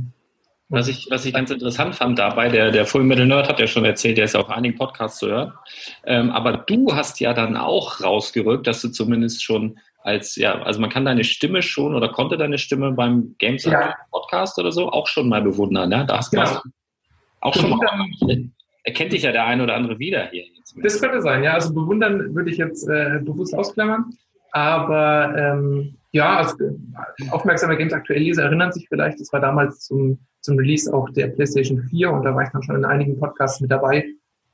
was 0.70 0.88
ich, 0.88 1.08
was 1.10 1.26
ich 1.26 1.34
ganz 1.34 1.52
interessant 1.52 1.96
fand 1.96 2.18
dabei, 2.18 2.50
der, 2.50 2.72
der 2.72 2.86
Full 2.86 3.04
Metal 3.04 3.26
Nerd 3.26 3.50
hat 3.50 3.60
ja 3.60 3.68
schon 3.68 3.86
erzählt, 3.86 4.18
der 4.18 4.26
ist 4.26 4.34
ja 4.34 4.40
auf 4.40 4.50
einigen 4.50 4.78
Podcasts 4.78 5.20
zu 5.20 5.28
hören. 5.28 5.54
Ähm, 6.06 6.32
aber 6.32 6.58
du 6.58 6.96
hast 6.96 7.20
ja 7.20 7.34
dann 7.34 7.58
auch 7.58 8.02
rausgerückt, 8.02 8.66
dass 8.66 8.82
du 8.82 8.90
zumindest 8.90 9.44
schon 9.44 9.78
als, 10.04 10.36
ja, 10.36 10.62
also 10.62 10.82
man 10.82 10.90
kann 10.90 11.06
deine 11.06 11.24
Stimme 11.24 11.62
schon 11.62 11.96
oder 11.96 12.10
konnte 12.10 12.38
deine 12.38 12.58
Stimme 12.58 12.92
beim 12.92 13.36
Games 13.38 13.64
ja. 13.64 13.96
Podcast 14.12 14.60
oder 14.60 14.72
so 14.72 14.90
auch 14.90 15.08
schon 15.08 15.30
mal 15.30 15.42
bewundern, 15.42 15.90
ne? 15.90 16.06
Da 16.08 16.18
hast 16.18 16.34
du 16.34 16.38
ja. 16.38 16.62
auch 17.40 17.54
schon 17.54 17.70
mal, 17.70 17.80
erkennt 18.84 19.14
dich 19.14 19.24
ja 19.24 19.32
der 19.32 19.46
eine 19.46 19.64
oder 19.64 19.76
andere 19.76 20.00
wieder 20.00 20.28
hier. 20.30 20.44
Das 20.82 21.00
könnte 21.00 21.22
sein, 21.22 21.44
ja. 21.44 21.54
Also 21.54 21.74
bewundern 21.74 22.36
würde 22.36 22.52
ich 22.52 22.58
jetzt 22.58 22.88
äh, 22.88 23.20
bewusst 23.24 23.56
ausklammern. 23.56 24.12
Aber 24.52 25.34
ähm, 25.38 25.96
ja, 26.12 26.38
also, 26.38 26.56
aufmerksame 27.32 27.76
Games 27.78 27.94
aktuell 27.94 28.22
Leser 28.22 28.44
erinnern 28.44 28.72
sich 28.72 28.88
vielleicht, 28.88 29.20
das 29.20 29.32
war 29.34 29.40
damals 29.40 29.80
zum, 29.80 30.20
zum 30.44 30.58
Release 30.58 30.94
auch 30.94 31.10
der 31.10 31.28
PlayStation 31.28 31.82
4 31.90 32.12
und 32.12 32.24
da 32.24 32.36
war 32.36 32.44
ich 32.44 32.50
dann 32.50 32.62
schon 32.62 32.76
in 32.76 32.86
einigen 32.86 33.18
Podcasts 33.18 33.62
mit 33.62 33.72
dabei. 33.72 34.06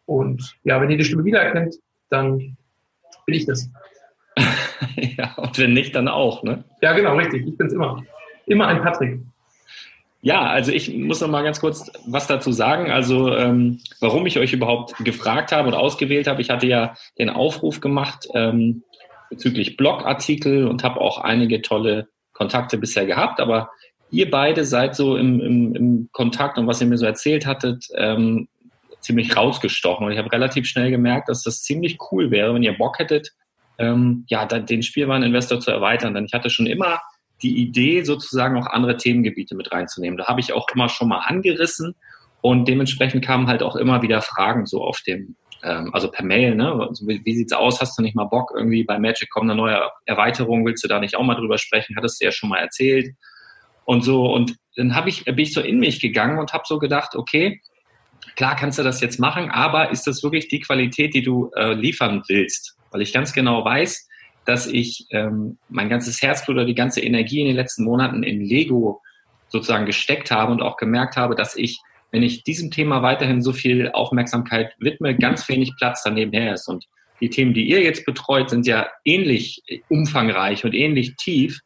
Und 0.06 0.56
ja, 0.64 0.80
wenn 0.80 0.90
ihr 0.90 0.98
die 0.98 1.04
Stimme 1.04 1.26
wiedererkennt, 1.26 1.76
dann 2.10 2.56
bin 3.26 3.36
ich 3.36 3.46
das. 3.46 3.70
ja, 4.96 5.36
und 5.36 5.58
wenn 5.58 5.74
nicht, 5.74 5.96
dann 5.96 6.08
auch, 6.08 6.44
ne? 6.44 6.64
Ja, 6.82 6.94
genau, 6.94 7.16
richtig. 7.16 7.46
Ich 7.46 7.58
bin's 7.58 7.74
immer. 7.74 8.04
Immer 8.46 8.68
ein 8.68 8.82
Patrick. 8.82 9.20
Ja, 10.22 10.44
also 10.44 10.72
ich 10.72 10.94
muss 10.94 11.22
noch 11.22 11.30
mal 11.30 11.44
ganz 11.44 11.60
kurz 11.60 11.92
was 12.06 12.28
dazu 12.28 12.52
sagen. 12.52 12.92
Also 12.92 13.34
ähm, 13.36 13.80
warum 14.00 14.26
ich 14.26 14.38
euch 14.38 14.54
überhaupt 14.54 14.96
gefragt 15.04 15.52
habe 15.52 15.70
und 15.70 15.74
ausgewählt 15.74 16.28
habe. 16.28 16.42
Ich 16.42 16.50
hatte 16.50 16.68
ja 16.68 16.96
den 17.18 17.30
Aufruf 17.30 17.80
gemacht, 17.80 18.28
ähm, 18.34 18.84
bezüglich 19.30 19.78
Blogartikel 19.78 20.68
und 20.68 20.84
habe 20.84 21.00
auch 21.00 21.20
einige 21.20 21.62
tolle 21.62 22.10
Kontakte 22.34 22.78
bisher 22.78 23.06
gehabt. 23.06 23.40
Aber 23.40 23.70
ihr 24.12 24.30
beide 24.30 24.66
seid 24.66 24.96
so 24.96 25.18
im, 25.18 25.40
im, 25.40 25.76
im 25.76 26.10
Kontakt 26.12 26.58
und 26.58 26.68
was 26.68 26.82
ihr 26.82 26.88
mir 26.88 26.98
so 26.98 27.06
erzählt 27.06 27.46
hattet, 27.46 27.88
ähm, 27.96 28.48
ziemlich 29.02 29.36
rausgestochen. 29.36 30.06
Und 30.06 30.12
ich 30.12 30.18
habe 30.18 30.32
relativ 30.32 30.68
schnell 30.68 30.92
gemerkt, 30.92 31.30
dass 31.30 31.44
das 31.44 31.64
ziemlich 31.64 31.98
cool 32.12 32.32
wäre, 32.32 32.54
wenn 32.54 32.64
ihr 32.64 32.78
Bock 32.78 33.00
hättet, 33.00 33.32
ähm, 33.78 34.26
ja, 34.28 34.46
den 34.46 34.84
Spielwareninvestor 34.84 35.60
zu 35.60 35.72
erweitern. 35.72 36.14
Denn 36.14 36.26
ich 36.26 36.34
hatte 36.34 36.50
schon 36.50 36.68
immer 36.68 37.00
die 37.42 37.58
Idee, 37.62 38.04
sozusagen 38.04 38.58
auch 38.58 38.68
andere 38.68 38.98
Themengebiete 38.98 39.56
mit 39.56 39.72
reinzunehmen. 39.72 40.18
Da 40.18 40.28
habe 40.28 40.42
ich 40.42 40.52
auch 40.54 40.68
immer 40.74 40.90
schon 40.90 41.08
mal 41.08 41.20
angerissen 41.20 41.96
und 42.42 42.68
dementsprechend 42.68 43.24
kamen 43.24 43.48
halt 43.48 43.64
auch 43.64 43.76
immer 43.76 44.02
wieder 44.02 44.22
Fragen 44.22 44.66
so 44.66 44.84
auf 44.84 45.02
dem, 45.02 45.36
ähm, 45.64 45.94
also 45.94 46.12
per 46.12 46.26
Mail, 46.26 46.56
ne? 46.56 46.74
Also 46.74 47.08
wie, 47.08 47.22
wie 47.24 47.36
sieht's 47.36 47.54
aus? 47.54 47.80
Hast 47.80 47.98
du 47.98 48.02
nicht 48.02 48.16
mal 48.16 48.26
Bock? 48.26 48.52
Irgendwie 48.56 48.84
bei 48.84 49.00
Magic 49.00 49.30
kommt 49.30 49.50
eine 49.50 49.56
neue 49.56 49.82
Erweiterung, 50.06 50.66
willst 50.66 50.84
du 50.84 50.88
da 50.90 51.00
nicht 51.00 51.16
auch 51.16 51.24
mal 51.24 51.36
drüber 51.36 51.58
sprechen? 51.58 51.96
Hattest 51.96 52.20
du 52.20 52.26
ja 52.26 52.32
schon 52.32 52.50
mal 52.50 52.60
erzählt. 52.60 53.16
Und 53.90 54.04
so, 54.04 54.32
und 54.32 54.56
dann 54.76 54.94
habe 54.94 55.10
ich, 55.10 55.26
bin 55.26 55.40
ich 55.40 55.52
so 55.52 55.62
in 55.62 55.80
mich 55.80 56.00
gegangen 56.00 56.38
und 56.38 56.54
habe 56.54 56.64
so 56.68 56.78
gedacht, 56.78 57.16
okay, 57.16 57.60
klar 58.36 58.56
kannst 58.56 58.78
du 58.78 58.84
das 58.84 59.02
jetzt 59.02 59.20
machen, 59.20 59.50
aber 59.50 59.90
ist 59.90 60.06
das 60.06 60.22
wirklich 60.22 60.48
die 60.48 60.60
Qualität, 60.60 61.16
die 61.16 61.24
du 61.24 61.50
äh, 61.56 61.74
liefern 61.74 62.22
willst? 62.28 62.78
Weil 62.92 63.02
ich 63.02 63.12
ganz 63.12 63.34
genau 63.34 63.66
weiß, 63.66 64.08
dass 64.46 64.68
ich 64.68 65.08
ähm, 65.10 65.58
mein 65.70 65.90
ganzes 65.90 66.22
Herzblut 66.22 66.58
oder 66.58 66.66
die 66.66 66.76
ganze 66.76 67.02
Energie 67.02 67.42
in 67.42 67.48
den 67.48 67.56
letzten 67.56 67.84
Monaten 67.84 68.22
in 68.22 68.42
Lego 68.42 69.02
sozusagen 69.48 69.88
gesteckt 69.88 70.30
habe 70.30 70.52
und 70.52 70.62
auch 70.62 70.78
gemerkt 70.78 71.18
habe, 71.18 71.34
dass 71.34 71.56
ich 71.56 71.82
wenn 72.12 72.22
ich 72.22 72.44
diesem 72.44 72.70
Thema 72.70 73.02
weiterhin 73.02 73.42
so 73.42 73.54
viel 73.54 73.90
Aufmerksamkeit 73.90 74.74
widme, 74.78 75.16
ganz 75.16 75.50
wenig 75.50 75.74
Platz 75.78 76.04
daneben 76.04 76.32
her 76.32 76.54
ist. 76.54 76.68
Und 76.68 76.86
die 77.22 77.30
Themen, 77.30 77.56
die 77.56 77.68
ihr 77.68 77.82
jetzt 77.82 78.06
betreut, 78.06 78.52
sind 78.52 78.68
ja 78.68 78.88
ähnlich 79.04 79.64
umfangreich 79.90 80.64
und 80.64 80.74
ähnlich 80.74 81.16
tief. 81.18 81.60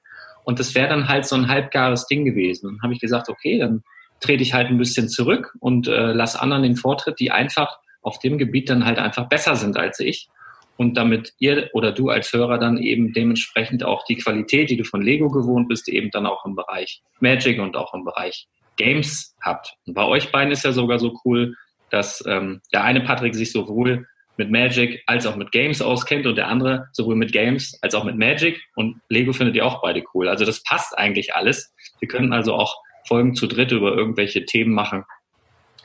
Und 0.43 0.59
das 0.59 0.75
wäre 0.75 0.89
dann 0.89 1.07
halt 1.07 1.25
so 1.25 1.35
ein 1.35 1.47
halbgares 1.47 2.07
Ding 2.07 2.25
gewesen. 2.25 2.67
Dann 2.67 2.81
habe 2.81 2.93
ich 2.93 2.99
gesagt, 2.99 3.29
okay, 3.29 3.59
dann 3.59 3.83
trete 4.19 4.43
ich 4.43 4.53
halt 4.53 4.69
ein 4.69 4.77
bisschen 4.77 5.09
zurück 5.09 5.53
und 5.59 5.87
äh, 5.87 6.13
lass 6.13 6.35
anderen 6.35 6.63
den 6.63 6.75
Vortritt, 6.75 7.19
die 7.19 7.31
einfach 7.31 7.77
auf 8.01 8.19
dem 8.19 8.37
Gebiet 8.37 8.69
dann 8.69 8.85
halt 8.85 8.99
einfach 8.99 9.27
besser 9.27 9.55
sind 9.55 9.77
als 9.77 9.99
ich. 9.99 10.27
Und 10.75 10.97
damit 10.97 11.33
ihr 11.37 11.69
oder 11.73 11.91
du 11.91 12.09
als 12.09 12.33
Hörer 12.33 12.57
dann 12.57 12.77
eben 12.77 13.13
dementsprechend 13.13 13.83
auch 13.83 14.03
die 14.05 14.17
Qualität, 14.17 14.69
die 14.69 14.77
du 14.77 14.83
von 14.83 15.01
Lego 15.01 15.29
gewohnt 15.29 15.67
bist, 15.67 15.87
eben 15.87 16.09
dann 16.09 16.25
auch 16.25 16.45
im 16.45 16.55
Bereich 16.55 17.03
Magic 17.19 17.59
und 17.59 17.75
auch 17.75 17.93
im 17.93 18.03
Bereich 18.03 18.47
Games 18.75 19.35
habt. 19.41 19.75
Und 19.85 19.93
bei 19.93 20.05
euch 20.05 20.31
beiden 20.31 20.51
ist 20.51 20.65
ja 20.65 20.71
sogar 20.71 20.99
so 20.99 21.19
cool, 21.25 21.55
dass 21.91 22.23
ähm, 22.25 22.61
der 22.73 22.83
eine 22.83 23.01
Patrick 23.01 23.35
sich 23.35 23.51
sowohl 23.51 24.07
mit 24.37 24.49
Magic 24.49 25.03
als 25.05 25.25
auch 25.25 25.35
mit 25.35 25.51
Games 25.51 25.81
auskennt 25.81 26.25
und 26.25 26.35
der 26.35 26.47
andere 26.47 26.87
sowohl 26.91 27.15
mit 27.15 27.31
Games 27.31 27.77
als 27.81 27.95
auch 27.95 28.03
mit 28.03 28.17
Magic 28.17 28.59
und 28.75 28.99
Lego 29.09 29.33
findet 29.33 29.55
ihr 29.55 29.65
auch 29.65 29.81
beide 29.81 30.03
cool. 30.13 30.27
Also 30.27 30.45
das 30.45 30.63
passt 30.63 30.97
eigentlich 30.97 31.35
alles. 31.35 31.73
Wir 31.99 32.07
können 32.07 32.33
also 32.33 32.55
auch 32.55 32.75
Folgen 33.07 33.35
zu 33.35 33.47
dritt 33.47 33.71
über 33.71 33.95
irgendwelche 33.95 34.45
Themen 34.45 34.73
machen, 34.73 35.05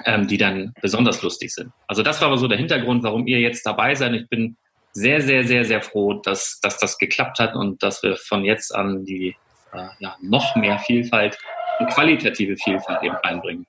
ähm, 0.04 0.26
die 0.26 0.38
dann 0.38 0.72
besonders 0.80 1.22
lustig 1.22 1.52
sind. 1.52 1.72
Also 1.86 2.02
das 2.02 2.20
war 2.20 2.28
aber 2.28 2.38
so 2.38 2.48
der 2.48 2.58
Hintergrund, 2.58 3.02
warum 3.02 3.26
ihr 3.26 3.40
jetzt 3.40 3.66
dabei 3.66 3.94
seid. 3.94 4.14
Ich 4.14 4.28
bin 4.28 4.56
sehr, 4.92 5.20
sehr, 5.20 5.44
sehr, 5.44 5.64
sehr 5.64 5.82
froh, 5.82 6.14
dass, 6.14 6.60
dass 6.60 6.78
das 6.78 6.98
geklappt 6.98 7.38
hat 7.38 7.54
und 7.54 7.82
dass 7.82 8.02
wir 8.02 8.16
von 8.16 8.44
jetzt 8.44 8.74
an 8.74 9.04
die 9.04 9.36
äh, 9.72 9.86
ja, 9.98 10.16
noch 10.20 10.56
mehr 10.56 10.78
Vielfalt 10.78 11.38
und 11.78 11.88
qualitative 11.90 12.56
Vielfalt 12.56 13.02
eben 13.02 13.16
reinbringen. 13.16 13.66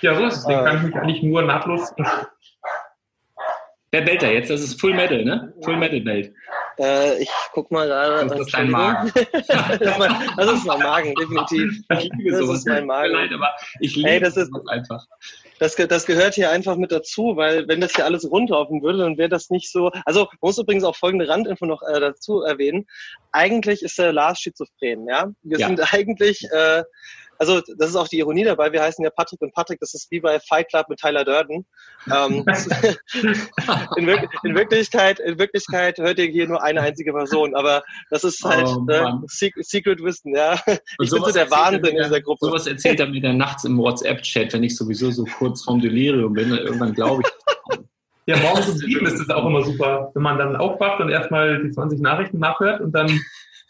Ja, 0.00 0.16
so 0.16 0.24
ist 0.24 0.38
es. 0.38 0.46
Den 0.46 0.64
kann 0.64 0.76
ich 0.78 0.82
mich 0.82 0.96
eigentlich 0.96 1.22
nur 1.22 1.42
nahtlos. 1.42 1.94
Wer 3.92 4.00
bellt 4.00 4.22
da 4.22 4.30
jetzt? 4.30 4.48
Das 4.48 4.62
ist 4.62 4.80
Full 4.80 4.94
Metal, 4.94 5.22
ne? 5.22 5.52
Full 5.62 5.76
Metal 5.76 6.00
bellt. 6.00 6.32
Äh, 6.78 7.22
ich 7.22 7.28
guck 7.52 7.70
mal 7.70 7.86
gerade. 7.86 8.26
Das 8.26 8.40
ist 8.40 8.54
dein 8.54 8.70
Magen. 8.70 9.12
das 9.48 10.52
ist 10.52 10.66
mein 10.66 10.78
Magen, 10.78 11.14
definitiv. 11.14 11.78
Ich 11.98 12.10
liebe 12.16 12.30
das 12.30 12.40
sowas. 12.40 12.58
ist 12.60 12.68
mein 12.68 12.86
Magen. 12.86 13.12
Leid, 13.12 13.30
aber 13.34 13.50
ich 13.80 13.94
liebe 13.94 14.08
Ey, 14.08 14.20
das 14.20 14.38
ist, 14.38 14.50
einfach. 14.68 15.04
Das, 15.58 15.76
das 15.76 16.06
gehört 16.06 16.34
hier 16.34 16.50
einfach 16.50 16.76
mit 16.76 16.90
dazu, 16.90 17.36
weil 17.36 17.68
wenn 17.68 17.82
das 17.82 17.94
hier 17.94 18.06
alles 18.06 18.28
runterlaufen 18.28 18.82
würde, 18.82 19.00
dann 19.00 19.18
wäre 19.18 19.28
das 19.28 19.50
nicht 19.50 19.70
so. 19.70 19.90
Also 20.06 20.20
man 20.20 20.38
muss 20.40 20.58
übrigens 20.58 20.84
auch 20.84 20.96
folgende 20.96 21.28
Randinfo 21.28 21.66
noch 21.66 21.82
äh, 21.82 22.00
dazu 22.00 22.40
erwähnen. 22.40 22.86
Eigentlich 23.32 23.82
ist 23.82 23.98
der 23.98 24.14
Lars 24.14 24.40
schizophren, 24.40 25.06
ja. 25.06 25.30
Wir 25.42 25.58
ja. 25.58 25.66
sind 25.66 25.80
eigentlich 25.92 26.42
äh, 26.50 26.82
also 27.42 27.60
das 27.76 27.90
ist 27.90 27.96
auch 27.96 28.06
die 28.06 28.20
Ironie 28.20 28.44
dabei, 28.44 28.72
wir 28.72 28.80
heißen 28.80 29.02
ja 29.04 29.10
Patrick 29.10 29.40
und 29.40 29.52
Patrick, 29.52 29.80
das 29.80 29.94
ist 29.94 30.08
wie 30.12 30.20
bei 30.20 30.38
Fight 30.38 30.68
Club 30.68 30.88
mit 30.88 31.00
Tyler 31.00 31.24
Durden. 31.24 31.66
Ähm, 32.06 32.44
in, 33.96 34.06
Wir 34.06 34.28
in, 34.44 34.54
Wirklichkeit, 34.54 35.18
in 35.18 35.40
Wirklichkeit 35.40 35.98
hört 35.98 36.20
ihr 36.20 36.26
hier 36.26 36.46
nur 36.46 36.62
eine 36.62 36.82
einzige 36.82 37.12
Person, 37.12 37.56
aber 37.56 37.82
das 38.10 38.22
ist 38.22 38.44
halt 38.44 38.68
oh, 38.68 38.86
äh, 38.88 39.10
Secret 39.26 40.00
Wissen, 40.04 40.36
ja. 40.36 40.54
Ich 41.00 41.10
bin 41.10 41.20
so 41.20 41.32
der 41.32 41.50
Wahnsinn 41.50 41.96
in 41.96 42.04
dieser 42.04 42.20
Gruppe. 42.20 42.46
Sowas 42.46 42.68
erzählt 42.68 43.00
er 43.00 43.08
mir 43.08 43.20
dann 43.20 43.38
nachts 43.38 43.64
im 43.64 43.76
WhatsApp-Chat, 43.76 44.52
wenn 44.52 44.62
ich 44.62 44.76
sowieso 44.76 45.10
so 45.10 45.24
kurz 45.24 45.64
vorm 45.64 45.80
Delirium 45.80 46.34
bin, 46.34 46.50
irgendwann 46.50 46.94
glaube 46.94 47.22
ich. 47.24 47.78
Ja, 48.26 48.36
morgens 48.36 48.68
um 48.68 48.76
sieben 48.76 49.04
ist 49.04 49.18
es 49.18 49.28
auch 49.30 49.44
immer 49.44 49.62
super, 49.62 50.12
wenn 50.14 50.22
man 50.22 50.38
dann 50.38 50.54
aufwacht 50.54 51.00
und 51.00 51.08
erstmal 51.08 51.60
die 51.60 51.72
20 51.72 52.00
Nachrichten 52.00 52.38
nachhört 52.38 52.80
und 52.80 52.92
dann 52.92 53.08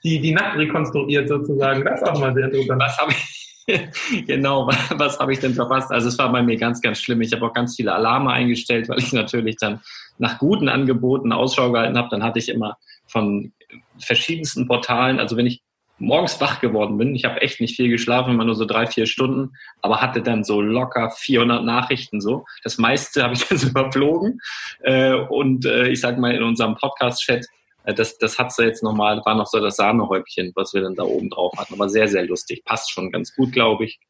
die, 0.05 0.21
die 0.21 0.33
Nacht 0.33 0.59
rekonstruiert 0.59 1.29
sozusagen. 1.29 1.85
Das 1.85 2.00
ist 2.00 2.09
auch 2.09 2.19
mal 2.19 2.35
sehr 2.35 2.47
interessant. 2.47 2.83
Was 2.83 2.99
habe 2.99 3.12
ich, 3.12 3.41
genau, 4.26 4.66
was 4.90 5.19
habe 5.19 5.33
ich 5.33 5.40
denn 5.40 5.54
verpasst? 5.54 5.90
Also 5.90 6.09
es 6.09 6.19
war 6.19 6.31
bei 6.33 6.42
mir 6.42 6.57
ganz, 6.57 6.81
ganz 6.81 6.99
schlimm. 6.99 7.21
Ich 7.21 7.33
habe 7.33 7.47
auch 7.47 7.52
ganz 7.52 7.76
viele 7.76 7.95
Alarme 7.95 8.33
eingestellt, 8.33 8.88
weil 8.88 8.99
ich 8.99 9.12
natürlich 9.12 9.57
dann 9.57 9.81
nach 10.19 10.38
guten 10.38 10.69
Angeboten 10.69 11.33
Ausschau 11.33 11.73
gehalten 11.73 11.97
habe, 11.97 12.09
dann 12.11 12.23
hatte 12.23 12.38
ich 12.38 12.49
immer 12.49 12.76
von 13.07 13.52
verschiedensten 13.99 14.66
Portalen, 14.66 15.19
also 15.19 15.37
wenn 15.37 15.47
ich 15.47 15.62
morgens 15.99 16.40
wach 16.40 16.61
geworden 16.61 16.99
bin, 16.99 17.14
ich 17.14 17.25
habe 17.25 17.40
echt 17.40 17.61
nicht 17.61 17.76
viel 17.76 17.88
geschlafen, 17.88 18.33
immer 18.33 18.45
nur 18.45 18.54
so 18.54 18.64
drei, 18.64 18.87
vier 18.87 19.07
Stunden, 19.07 19.52
aber 19.83 20.00
hatte 20.00 20.21
dann 20.21 20.42
so 20.42 20.61
locker 20.61 21.11
400 21.11 21.64
Nachrichten 21.64 22.21
so. 22.21 22.45
Das 22.64 22.78
meiste 22.78 23.23
habe 23.23 23.35
ich 23.35 23.47
dann 23.47 23.59
so 23.59 23.69
überflogen 23.69 24.40
äh, 24.81 25.12
und 25.12 25.64
äh, 25.64 25.88
ich 25.88 26.00
sage 26.00 26.21
mal 26.21 26.35
in 26.35 26.42
unserem 26.42 26.76
Podcast-Chat, 26.76 27.47
das, 27.84 28.18
das 28.18 28.38
hat 28.38 28.52
so 28.52 28.62
jetzt 28.62 28.82
nochmal, 28.82 29.20
war 29.24 29.34
noch 29.34 29.46
so 29.46 29.60
das 29.60 29.76
Sahnehäubchen, 29.76 30.52
was 30.54 30.72
wir 30.72 30.82
dann 30.82 30.94
da 30.94 31.02
oben 31.02 31.30
drauf 31.30 31.52
hatten, 31.56 31.74
aber 31.74 31.88
sehr, 31.88 32.08
sehr 32.08 32.24
lustig. 32.24 32.64
Passt 32.64 32.90
schon 32.92 33.10
ganz 33.10 33.34
gut, 33.34 33.52
glaube 33.52 33.84
ich. 33.84 34.00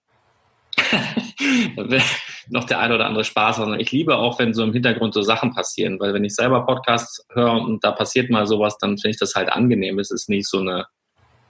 noch 2.48 2.64
der 2.64 2.80
ein 2.80 2.92
oder 2.92 3.06
andere 3.06 3.24
Spaß. 3.24 3.60
Also 3.60 3.74
ich 3.74 3.92
liebe 3.92 4.16
auch, 4.16 4.38
wenn 4.38 4.54
so 4.54 4.62
im 4.62 4.72
Hintergrund 4.72 5.14
so 5.14 5.22
Sachen 5.22 5.52
passieren, 5.54 6.00
weil 6.00 6.14
wenn 6.14 6.24
ich 6.24 6.34
selber 6.34 6.66
Podcasts 6.66 7.26
höre 7.32 7.52
und 7.52 7.84
da 7.84 7.92
passiert 7.92 8.30
mal 8.30 8.46
sowas, 8.46 8.78
dann 8.78 8.98
finde 8.98 9.10
ich 9.10 9.18
das 9.18 9.34
halt 9.34 9.50
angenehm. 9.50 9.98
Es 9.98 10.10
ist 10.10 10.28
nicht 10.28 10.48
so 10.48 10.60
eine 10.60 10.86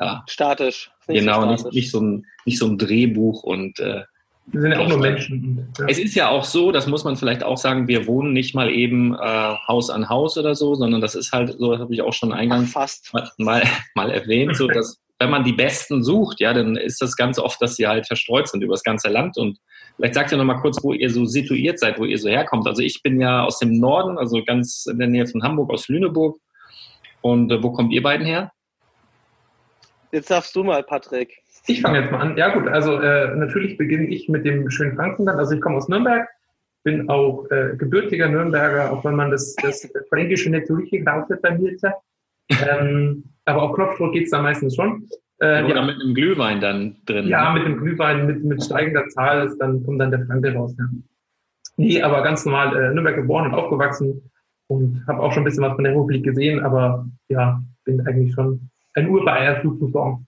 ja, 0.01 0.25
statisch. 0.29 0.91
Genau, 1.07 1.41
so 1.41 1.47
statisch. 1.47 1.65
Nicht, 1.65 1.75
nicht, 1.75 1.91
so 1.91 2.01
ein, 2.01 2.27
nicht 2.45 2.59
so 2.59 2.67
ein 2.67 2.79
Drehbuch 2.79 3.43
und 3.43 3.79
äh, 3.79 4.03
wir 4.47 4.61
sind 4.61 4.73
ja 4.73 4.81
auch 4.81 4.89
nur 4.89 4.99
Menschen. 4.99 5.73
Ja. 5.79 5.87
Es 5.89 5.99
ist 5.99 6.15
ja 6.15 6.29
auch 6.29 6.45
so, 6.45 6.73
das 6.73 6.87
muss 6.87 7.05
man 7.05 7.17
vielleicht 7.17 7.45
auch 7.45 7.57
sagen, 7.57 7.87
wir 7.87 8.07
wohnen 8.07 8.33
nicht 8.33 8.55
mal 8.55 8.71
eben 8.71 9.15
äh, 9.15 9.19
Haus 9.69 9.89
an 9.89 10.09
Haus 10.09 10.37
oder 10.37 10.55
so, 10.55 10.75
sondern 10.75 11.01
das 11.01 11.15
ist 11.15 11.33
halt 11.33 11.57
so, 11.59 11.71
das 11.73 11.81
habe 11.81 11.95
ich 11.95 12.03
auch 12.03 12.13
schon 12.13 12.33
eingangs 12.33 12.73
fast. 12.73 13.13
Mal, 13.39 13.63
mal 13.95 14.11
erwähnt, 14.11 14.57
so 14.57 14.67
dass 14.67 14.99
wenn 15.23 15.31
man 15.31 15.45
die 15.45 15.53
Besten 15.53 16.03
sucht, 16.03 16.41
ja, 16.41 16.53
dann 16.53 16.77
ist 16.77 17.01
das 17.01 17.15
ganz 17.15 17.39
oft, 17.39 17.63
dass 17.63 17.77
sie 17.77 17.87
halt 17.87 18.09
verstreut 18.09 18.49
sind 18.49 18.63
über 18.63 18.75
das 18.75 18.83
ganze 18.83 19.09
Land. 19.09 19.37
Und 19.37 19.59
vielleicht 19.97 20.15
sagt 20.15 20.33
ihr 20.33 20.39
noch 20.39 20.45
mal 20.45 20.61
kurz, 20.61 20.83
wo 20.83 20.93
ihr 20.93 21.11
so 21.11 21.27
situiert 21.27 21.79
seid, 21.79 22.01
wo 22.01 22.05
ihr 22.05 22.19
so 22.19 22.29
herkommt. 22.29 22.67
Also 22.67 22.83
ich 22.83 23.03
bin 23.03 23.21
ja 23.21 23.45
aus 23.45 23.61
dem 23.61 23.79
Norden, 23.79 24.19
also 24.19 24.43
ganz 24.45 24.87
in 24.91 24.99
der 24.99 25.07
Nähe 25.07 25.27
von 25.29 25.45
Hamburg, 25.45 25.71
aus 25.71 25.87
Lüneburg. 25.87 26.39
Und 27.21 27.53
äh, 27.53 27.63
wo 27.63 27.71
kommt 27.71 27.93
ihr 27.93 28.03
beiden 28.03 28.27
her? 28.27 28.51
Jetzt 30.11 30.31
darfst 30.31 30.57
du 30.57 30.65
mal, 30.65 30.83
Patrick. 30.83 31.42
Ich 31.67 31.81
fange 31.81 32.01
jetzt 32.01 32.11
mal 32.11 32.19
an. 32.19 32.37
Ja 32.37 32.55
gut, 32.55 32.69
also 32.69 33.01
äh, 33.01 33.35
natürlich 33.37 33.77
beginne 33.77 34.07
ich 34.07 34.29
mit 34.29 34.45
dem 34.45 34.69
schönen 34.71 34.97
Frankenland. 34.97 35.39
Also 35.39 35.55
ich 35.55 35.61
komme 35.61 35.77
aus 35.77 35.89
Nürnberg, 35.89 36.29
bin 36.83 37.09
auch 37.09 37.47
äh, 37.51 37.77
gebürtiger 37.77 38.29
Nürnberger, 38.29 38.93
auch 38.93 39.05
wenn 39.05 39.15
man 39.15 39.31
das, 39.31 39.55
das 39.63 39.89
Fränkische 40.09 40.51
nicht 40.51 40.67
so 40.67 40.75
richtig 40.75 41.07
hat 41.07 41.29
bei 41.41 41.57
mir. 41.57 41.77
Ähm, 42.49 43.25
aber 43.45 43.63
auf 43.63 43.75
Knopfdruck 43.75 44.13
geht's 44.13 44.31
da 44.31 44.43
meistens 44.43 44.75
schon. 44.75 45.09
Äh, 45.39 45.65
Oder 45.65 45.77
ja. 45.77 45.83
mit 45.83 46.01
einem 46.01 46.15
Glühwein 46.15 46.61
dann 46.61 46.97
drin. 47.07 47.29
Ja, 47.29 47.53
ne? 47.53 47.59
mit 47.61 47.69
dem 47.69 47.79
Glühwein, 47.79 48.27
mit, 48.27 48.45
mit 48.45 48.63
steigender 48.63 49.09
Zahl 49.09 49.47
ist 49.47 49.59
dann, 49.59 49.85
kommt 49.85 50.01
dann 50.01 50.11
der 50.11 50.27
Franke 50.27 50.53
raus. 50.53 50.75
Ja. 50.79 50.85
Nee, 51.77 52.03
aber 52.03 52.23
ganz 52.23 52.45
normal 52.45 52.77
äh, 52.77 52.93
Nürnberg 52.93 53.17
geboren 53.17 53.47
und 53.47 53.55
aufgewachsen 53.55 54.31
und 54.69 55.05
habe 55.07 55.21
auch 55.21 55.33
schon 55.33 55.43
ein 55.43 55.45
bisschen 55.45 55.65
was 55.65 55.75
von 55.75 55.85
der 55.85 55.93
Republik 55.93 56.25
gesehen, 56.25 56.61
aber 56.61 57.07
ja, 57.29 57.63
bin 57.85 58.07
eigentlich 58.07 58.35
schon 58.35 58.71
ein 58.95 59.09
Urbayer 59.09 59.61
sozusagen. 59.63 60.27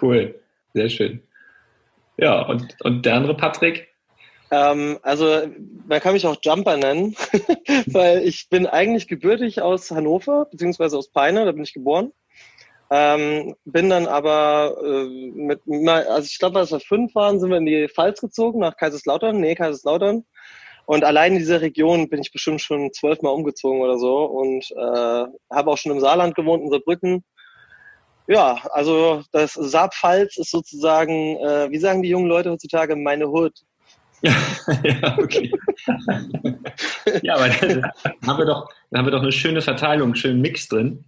Cool, 0.00 0.40
sehr 0.74 0.88
schön. 0.88 1.22
Ja, 2.16 2.42
und, 2.42 2.76
und 2.82 3.06
der 3.06 3.14
andere 3.14 3.36
Patrick? 3.36 3.88
Ähm, 4.50 4.98
also 5.02 5.42
man 5.86 6.00
kann 6.00 6.14
mich 6.14 6.26
auch 6.26 6.36
Jumper 6.42 6.76
nennen, 6.76 7.14
weil 7.86 8.22
ich 8.26 8.48
bin 8.48 8.66
eigentlich 8.66 9.08
gebürtig 9.08 9.60
aus 9.62 9.90
Hannover, 9.90 10.46
beziehungsweise 10.50 10.96
aus 10.96 11.10
Peine, 11.10 11.44
da 11.44 11.52
bin 11.52 11.62
ich 11.62 11.74
geboren. 11.74 12.12
Ähm, 12.90 13.54
bin 13.66 13.90
dann 13.90 14.06
aber 14.06 14.78
äh, 14.82 15.30
mit, 15.34 15.60
also 15.86 16.26
ich 16.26 16.38
glaube, 16.38 16.58
als 16.58 16.70
wir 16.70 16.80
fünf 16.80 17.14
waren, 17.14 17.38
sind 17.38 17.50
wir 17.50 17.58
in 17.58 17.66
die 17.66 17.88
Pfalz 17.88 18.20
gezogen, 18.20 18.60
nach 18.60 18.76
Kaiserslautern, 18.76 19.38
nee, 19.38 19.54
Kaiserslautern. 19.54 20.24
Und 20.86 21.04
allein 21.04 21.32
in 21.32 21.38
dieser 21.38 21.60
Region 21.60 22.08
bin 22.08 22.22
ich 22.22 22.32
bestimmt 22.32 22.62
schon 22.62 22.90
zwölfmal 22.94 23.34
umgezogen 23.34 23.82
oder 23.82 23.98
so 23.98 24.24
und 24.24 24.70
äh, 24.70 25.26
habe 25.54 25.70
auch 25.70 25.76
schon 25.76 25.92
im 25.92 26.00
Saarland 26.00 26.34
gewohnt, 26.34 26.62
in 26.62 26.70
Saarbrücken. 26.70 27.24
Ja, 28.28 28.58
also 28.72 29.22
das 29.32 29.54
Saarpfalz 29.54 30.36
ist 30.36 30.50
sozusagen, 30.50 31.38
äh, 31.38 31.70
wie 31.70 31.78
sagen 31.78 32.02
die 32.02 32.10
jungen 32.10 32.28
Leute 32.28 32.50
heutzutage, 32.50 32.94
meine 32.94 33.26
Hood. 33.26 33.54
ja, 34.22 35.18
okay. 35.18 35.50
ja, 37.22 37.36
aber 37.36 37.48
dann 37.48 37.90
haben, 38.26 38.38
wir 38.38 38.44
doch, 38.44 38.68
dann 38.90 38.98
haben 38.98 39.06
wir 39.06 39.12
doch 39.12 39.22
eine 39.22 39.32
schöne 39.32 39.62
Verteilung, 39.62 40.08
einen 40.08 40.16
schönen 40.16 40.42
Mix 40.42 40.68
drin. 40.68 41.04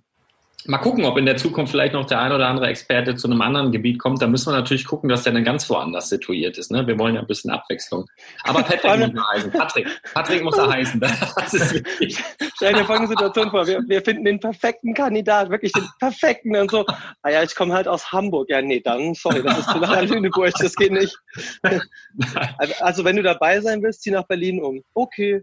Mal 0.67 0.79
gucken, 0.79 1.05
ob 1.05 1.17
in 1.17 1.25
der 1.25 1.37
Zukunft 1.37 1.71
vielleicht 1.71 1.95
noch 1.95 2.05
der 2.05 2.21
ein 2.21 2.33
oder 2.33 2.47
andere 2.49 2.67
Experte 2.67 3.17
zu 3.17 3.29
einem 3.29 3.41
anderen 3.41 3.73
Gebiet 3.73 3.99
kommt. 3.99 4.21
Da 4.21 4.27
müssen 4.27 4.53
wir 4.53 4.57
natürlich 4.59 4.85
gucken, 4.85 5.09
dass 5.09 5.23
der 5.23 5.33
dann 5.33 5.45
ganz 5.45 5.69
woanders 5.71 6.11
situiert 6.11 6.59
ist. 6.59 6.71
Ne? 6.71 6.87
Wir 6.87 6.99
wollen 6.99 7.15
ja 7.15 7.23
ein 7.23 7.27
bisschen 7.27 7.51
Abwechslung. 7.51 8.07
Aber 8.45 8.63
Patrick 8.63 8.85
muss 8.85 9.15
er 9.15 9.29
heißen. 9.33 9.51
Patrick, 9.53 9.89
Patrick 10.13 10.45
muss 10.45 10.59
er 10.59 10.71
heißen. 10.71 11.01
Das 11.41 11.55
ist 11.55 11.75
wichtig. 11.75 12.23
Stell 12.57 12.75
dir 12.75 12.85
folgende 12.85 13.09
Situation 13.09 13.51
vor. 13.51 13.67
Wir, 13.67 13.81
wir, 13.87 14.03
finden 14.03 14.25
den 14.25 14.39
perfekten 14.39 14.93
Kandidat, 14.95 15.51
wirklich 15.51 15.73
den 15.73 15.87
perfekten 15.99 16.55
und 16.55 16.71
so. 16.71 16.85
Ah 17.23 17.31
ja, 17.31 17.43
ich 17.43 17.55
komme 17.55 17.73
halt 17.73 17.89
aus 17.89 18.13
Hamburg. 18.13 18.49
Ja, 18.51 18.61
nee, 18.61 18.81
dann, 18.81 19.15
sorry, 19.15 19.43
das 19.43 19.61
ist 19.61 19.71
zu 19.71 19.79
nach 19.79 20.03
Lüneburg, 20.03 20.53
das 20.59 20.75
geht 20.75 20.93
nicht. 20.93 21.17
Also, 22.81 23.05
wenn 23.05 23.17
du 23.17 23.23
dabei 23.23 23.61
sein 23.61 23.83
willst, 23.83 24.03
zieh 24.03 24.11
nach 24.11 24.25
Berlin 24.25 24.61
um. 24.61 24.83
Okay. 24.95 25.43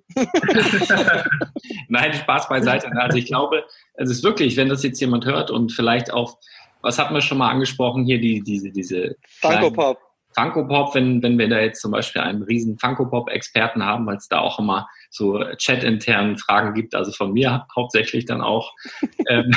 Nein, 1.88 2.13
Spaß 2.13 2.49
beiseite. 2.49 2.88
Also 2.97 3.17
ich 3.17 3.25
glaube, 3.25 3.63
es 3.95 4.10
ist 4.10 4.23
wirklich, 4.23 4.58
wenn 4.58 4.69
das 4.69 4.84
jetzt 4.84 4.99
jemand 5.07 5.25
hört 5.25 5.51
und 5.51 5.71
vielleicht 5.71 6.13
auch, 6.13 6.37
was 6.81 6.99
hatten 6.99 7.13
wir 7.13 7.21
schon 7.21 7.37
mal 7.37 7.49
angesprochen 7.49 8.05
hier, 8.05 8.19
die, 8.19 8.41
diese, 8.41 8.71
diese 8.71 9.15
Funko 9.41 9.71
Pop. 9.71 9.99
Funko 10.37 10.67
Pop, 10.67 10.93
wenn, 10.93 11.23
wenn 11.23 11.39
wir 11.39 11.49
da 11.49 11.59
jetzt 11.59 11.81
zum 11.81 11.91
Beispiel 11.91 12.21
einen 12.21 12.43
riesen 12.43 12.77
Funko 12.77 13.07
Pop 13.07 13.29
Experten 13.29 13.83
haben, 13.83 14.05
weil 14.05 14.17
es 14.17 14.27
da 14.27 14.39
auch 14.39 14.59
immer 14.59 14.87
so 15.09 15.43
chat-internen 15.55 16.37
Fragen 16.37 16.75
gibt, 16.75 16.93
also 16.93 17.11
von 17.11 17.33
mir 17.33 17.65
hauptsächlich 17.75 18.25
dann 18.25 18.41
auch. 18.41 18.73
ähm, 19.27 19.51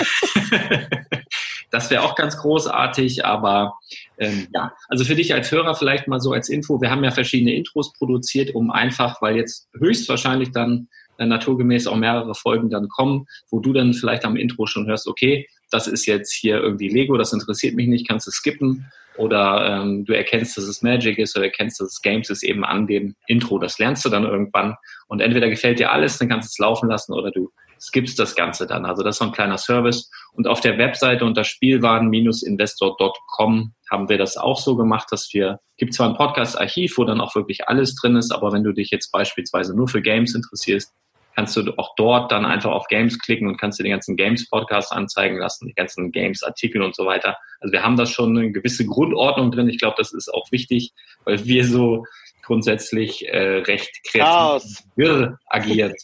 das 1.70 1.90
wäre 1.90 2.02
auch 2.02 2.14
ganz 2.14 2.38
großartig, 2.38 3.26
aber 3.26 3.74
ähm, 4.18 4.48
ja, 4.54 4.72
also 4.88 5.04
für 5.04 5.14
dich 5.14 5.34
als 5.34 5.52
Hörer 5.52 5.74
vielleicht 5.74 6.08
mal 6.08 6.20
so 6.20 6.32
als 6.32 6.48
Info, 6.48 6.80
wir 6.80 6.90
haben 6.90 7.04
ja 7.04 7.10
verschiedene 7.10 7.54
Intros 7.54 7.92
produziert, 7.92 8.54
um 8.54 8.70
einfach, 8.70 9.20
weil 9.20 9.36
jetzt 9.36 9.68
höchstwahrscheinlich 9.78 10.50
dann 10.52 10.88
äh, 11.20 11.26
naturgemäß 11.26 11.86
auch 11.86 11.96
mehrere 11.96 12.34
Folgen 12.34 12.70
dann 12.70 12.88
kommen, 12.88 13.26
wo 13.50 13.60
du 13.60 13.72
dann 13.72 13.94
vielleicht 13.94 14.24
am 14.24 14.36
Intro 14.36 14.66
schon 14.66 14.86
hörst, 14.86 15.06
okay, 15.06 15.46
das 15.70 15.86
ist 15.86 16.06
jetzt 16.06 16.32
hier 16.32 16.58
irgendwie 16.58 16.88
Lego, 16.88 17.16
das 17.16 17.32
interessiert 17.32 17.74
mich 17.74 17.86
nicht, 17.86 18.08
kannst 18.08 18.26
du 18.26 18.30
skippen. 18.30 18.90
Oder 19.16 19.82
ähm, 19.82 20.04
du 20.06 20.14
erkennst, 20.14 20.56
dass 20.56 20.64
es 20.64 20.82
Magic 20.82 21.18
ist 21.18 21.36
oder 21.36 21.46
erkennst, 21.46 21.80
dass 21.80 21.88
es 21.88 22.00
Games 22.00 22.30
ist, 22.30 22.42
eben 22.42 22.64
an 22.64 22.86
dem 22.86 23.16
Intro. 23.26 23.58
Das 23.58 23.78
lernst 23.78 24.02
du 24.04 24.08
dann 24.08 24.24
irgendwann. 24.24 24.76
Und 25.08 25.20
entweder 25.20 25.50
gefällt 25.50 25.78
dir 25.78 25.92
alles, 25.92 26.16
dann 26.16 26.30
kannst 26.30 26.48
du 26.48 26.52
es 26.52 26.58
laufen 26.58 26.88
lassen 26.88 27.12
oder 27.12 27.30
du 27.30 27.50
skippst 27.78 28.18
das 28.18 28.34
Ganze 28.34 28.66
dann. 28.66 28.86
Also 28.86 29.02
das 29.02 29.16
ist 29.16 29.18
so 29.18 29.26
ein 29.26 29.32
kleiner 29.32 29.58
Service. 29.58 30.10
Und 30.32 30.46
auf 30.46 30.60
der 30.60 30.78
Webseite 30.78 31.26
unter 31.26 31.44
spielwaren-investor.com 31.44 33.74
haben 33.90 34.08
wir 34.08 34.16
das 34.16 34.36
auch 34.36 34.60
so 34.60 34.76
gemacht, 34.76 35.08
dass 35.10 35.30
wir, 35.32 35.58
gibt 35.76 35.94
zwar 35.94 36.08
ein 36.08 36.16
Podcast-Archiv, 36.16 36.96
wo 36.96 37.04
dann 37.04 37.20
auch 37.20 37.34
wirklich 37.34 37.68
alles 37.68 37.96
drin 37.96 38.16
ist, 38.16 38.32
aber 38.32 38.52
wenn 38.52 38.64
du 38.64 38.72
dich 38.72 38.90
jetzt 38.90 39.10
beispielsweise 39.10 39.76
nur 39.76 39.88
für 39.88 40.02
Games 40.02 40.34
interessierst, 40.34 40.92
kannst 41.40 41.56
du 41.56 41.72
auch 41.78 41.94
dort 41.96 42.30
dann 42.32 42.44
einfach 42.44 42.70
auf 42.70 42.86
Games 42.88 43.18
klicken 43.18 43.48
und 43.48 43.56
kannst 43.56 43.78
dir 43.78 43.84
den 43.84 43.92
ganzen 43.92 44.14
Games-Podcast 44.14 44.92
anzeigen 44.92 45.38
lassen, 45.38 45.68
die 45.68 45.72
ganzen 45.72 46.12
Games-Artikel 46.12 46.82
und 46.82 46.94
so 46.94 47.06
weiter. 47.06 47.38
Also 47.60 47.72
wir 47.72 47.82
haben 47.82 47.96
da 47.96 48.04
schon 48.04 48.36
eine 48.36 48.52
gewisse 48.52 48.84
Grundordnung 48.84 49.50
drin. 49.50 49.66
Ich 49.70 49.78
glaube, 49.78 49.94
das 49.96 50.12
ist 50.12 50.28
auch 50.28 50.52
wichtig, 50.52 50.92
weil 51.24 51.42
wir 51.46 51.64
so 51.64 52.04
grundsätzlich 52.42 53.26
äh, 53.26 53.62
recht 53.62 53.90
kreativ 54.06 54.82
wirr 54.96 55.38
agieren. 55.46 55.94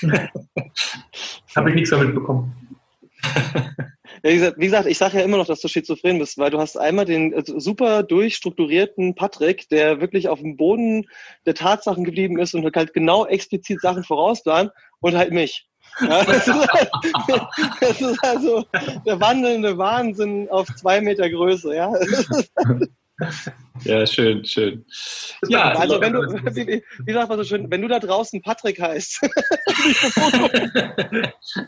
Habe 1.54 1.68
ich 1.68 1.74
nichts 1.74 1.90
damit 1.90 2.14
bekommen. 2.14 2.78
Wie, 4.22 4.34
gesagt, 4.34 4.58
wie 4.58 4.66
gesagt, 4.66 4.86
ich 4.86 4.98
sage 4.98 5.18
ja 5.18 5.24
immer 5.24 5.36
noch, 5.36 5.46
dass 5.46 5.60
du 5.60 5.68
schizophren 5.68 6.18
bist, 6.18 6.38
weil 6.38 6.50
du 6.50 6.58
hast 6.58 6.76
einmal 6.76 7.04
den 7.04 7.32
äh, 7.32 7.42
super 7.44 8.02
durchstrukturierten 8.02 9.14
Patrick, 9.14 9.68
der 9.68 10.00
wirklich 10.00 10.28
auf 10.28 10.40
dem 10.40 10.56
Boden 10.56 11.06
der 11.46 11.54
Tatsachen 11.54 12.04
geblieben 12.04 12.38
ist 12.38 12.54
und 12.54 12.64
halt 12.74 12.92
genau 12.92 13.26
explizit 13.26 13.80
Sachen 13.80 14.04
vorausplant 14.04 14.72
und 15.00 15.16
halt 15.16 15.32
mich. 15.32 15.66
Ja, 16.00 16.24
das, 16.24 16.46
ist, 16.46 16.68
das, 17.80 18.00
ist, 18.00 18.24
also 18.24 18.64
der 19.06 19.20
wandelnde 19.20 19.76
Wahnsinn 19.76 20.48
auf 20.50 20.68
zwei 20.76 21.00
Meter 21.00 21.28
Größe. 21.28 21.74
Ja. 21.74 21.92
Ja, 23.84 24.06
schön, 24.06 24.44
schön. 24.44 24.84
Ja, 25.48 25.70
also 25.72 26.00
wenn 26.00 26.12
du, 26.12 26.20
wie, 26.54 26.82
wie 27.04 27.12
sagt 27.12 27.28
man 27.28 27.38
so 27.38 27.44
schön, 27.44 27.70
wenn 27.70 27.82
du 27.82 27.88
da 27.88 27.98
draußen 27.98 28.42
Patrick 28.42 28.80
heißt, 28.80 29.16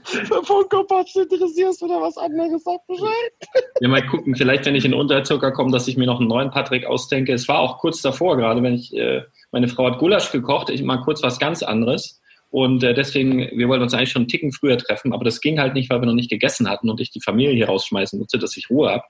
für 0.05 0.45
Funko 0.45 0.85
Pops 0.85 1.17
interessierst 1.17 1.83
oder 1.83 2.01
was 2.01 2.17
anderes, 2.19 2.63
sag 2.65 2.87
Bescheid. 2.87 3.33
Ja, 3.81 3.89
mal 3.89 4.07
gucken, 4.07 4.37
vielleicht 4.37 4.67
wenn 4.67 4.75
ich 4.75 4.85
in 4.85 4.95
Unterzucker 4.95 5.53
komme, 5.53 5.73
dass 5.73 5.89
ich 5.89 5.97
mir 5.97 6.07
noch 6.07 6.21
einen 6.21 6.29
neuen 6.29 6.51
Patrick 6.51 6.85
ausdenke. 6.87 7.33
Es 7.33 7.49
war 7.49 7.61
auch 7.61 7.79
kurz 7.79 8.03
davor, 8.03 8.37
gerade 8.37 8.63
wenn 8.63 8.75
ich, 8.75 8.95
äh, 8.95 9.23
meine 9.51 9.69
Frau 9.69 9.91
hat 9.91 9.99
Gulasch 9.99 10.31
gekocht, 10.33 10.69
ich 10.71 10.83
mal 10.83 10.99
kurz 10.99 11.23
was 11.23 11.39
ganz 11.39 11.63
anderes. 11.63 12.22
Und 12.53 12.85
äh, 12.85 12.93
deswegen, 12.93 13.49
wir 13.57 13.67
wollten 13.69 13.83
uns 13.83 13.95
eigentlich 13.95 14.11
schon 14.11 14.23
einen 14.23 14.29
Ticken 14.29 14.53
früher 14.53 14.77
treffen, 14.77 15.15
aber 15.15 15.25
das 15.25 15.41
ging 15.41 15.59
halt 15.59 15.73
nicht, 15.73 15.89
weil 15.89 16.03
wir 16.03 16.07
noch 16.07 16.13
nicht 16.13 16.29
gegessen 16.29 16.69
hatten 16.69 16.91
und 16.91 17.01
ich 17.01 17.11
die 17.11 17.23
Familie 17.23 17.55
hier 17.55 17.67
rausschmeißen 17.67 18.19
musste, 18.19 18.39
dass 18.39 18.59
ich 18.59 18.69
Ruhe 18.69 18.91
habe. 18.91 19.05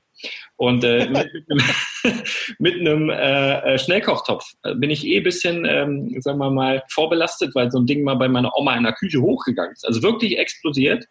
Und 0.55 0.85
äh, 0.85 1.09
mit, 1.11 1.51
einem, 1.51 2.23
mit 2.61 2.75
einem 2.81 3.11
äh, 3.11 3.77
Schnellkochtopf 3.81 4.49
bin 4.77 4.91
ich 4.91 5.05
eh 5.05 5.17
ein 5.17 5.25
bisschen, 5.25 5.65
ähm, 5.65 6.15
sagen 6.21 6.39
wir 6.39 6.53
mal, 6.53 6.85
vorbelastet, 6.89 7.53
weil 7.57 7.69
so 7.73 7.81
ein 7.81 7.87
Ding 7.87 8.05
mal 8.05 8.15
bei 8.15 8.29
meiner 8.29 8.57
Oma 8.57 8.77
in 8.77 8.85
der 8.85 8.93
Küche 8.93 9.21
hochgegangen 9.21 9.73
ist. 9.73 9.85
Also 9.89 10.05
wirklich 10.05 10.39
explodiert. 10.39 11.07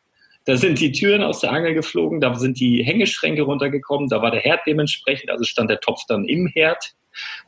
Da 0.45 0.55
sind 0.55 0.79
die 0.79 0.93
Türen 0.93 1.23
aus 1.23 1.41
der 1.41 1.51
Angel 1.51 1.73
geflogen, 1.73 2.21
da 2.21 2.33
sind 2.35 2.61
die 2.61 2.81
Hängeschränke 2.81 3.41
runtergekommen, 3.41 4.07
da 4.07 4.21
war 4.21 4.31
der 4.31 4.39
Herd 4.39 4.61
dementsprechend, 4.65 5.29
also 5.29 5.43
stand 5.43 5.69
der 5.69 5.81
Topf 5.81 6.03
dann 6.07 6.23
im 6.23 6.47
Herd. 6.47 6.93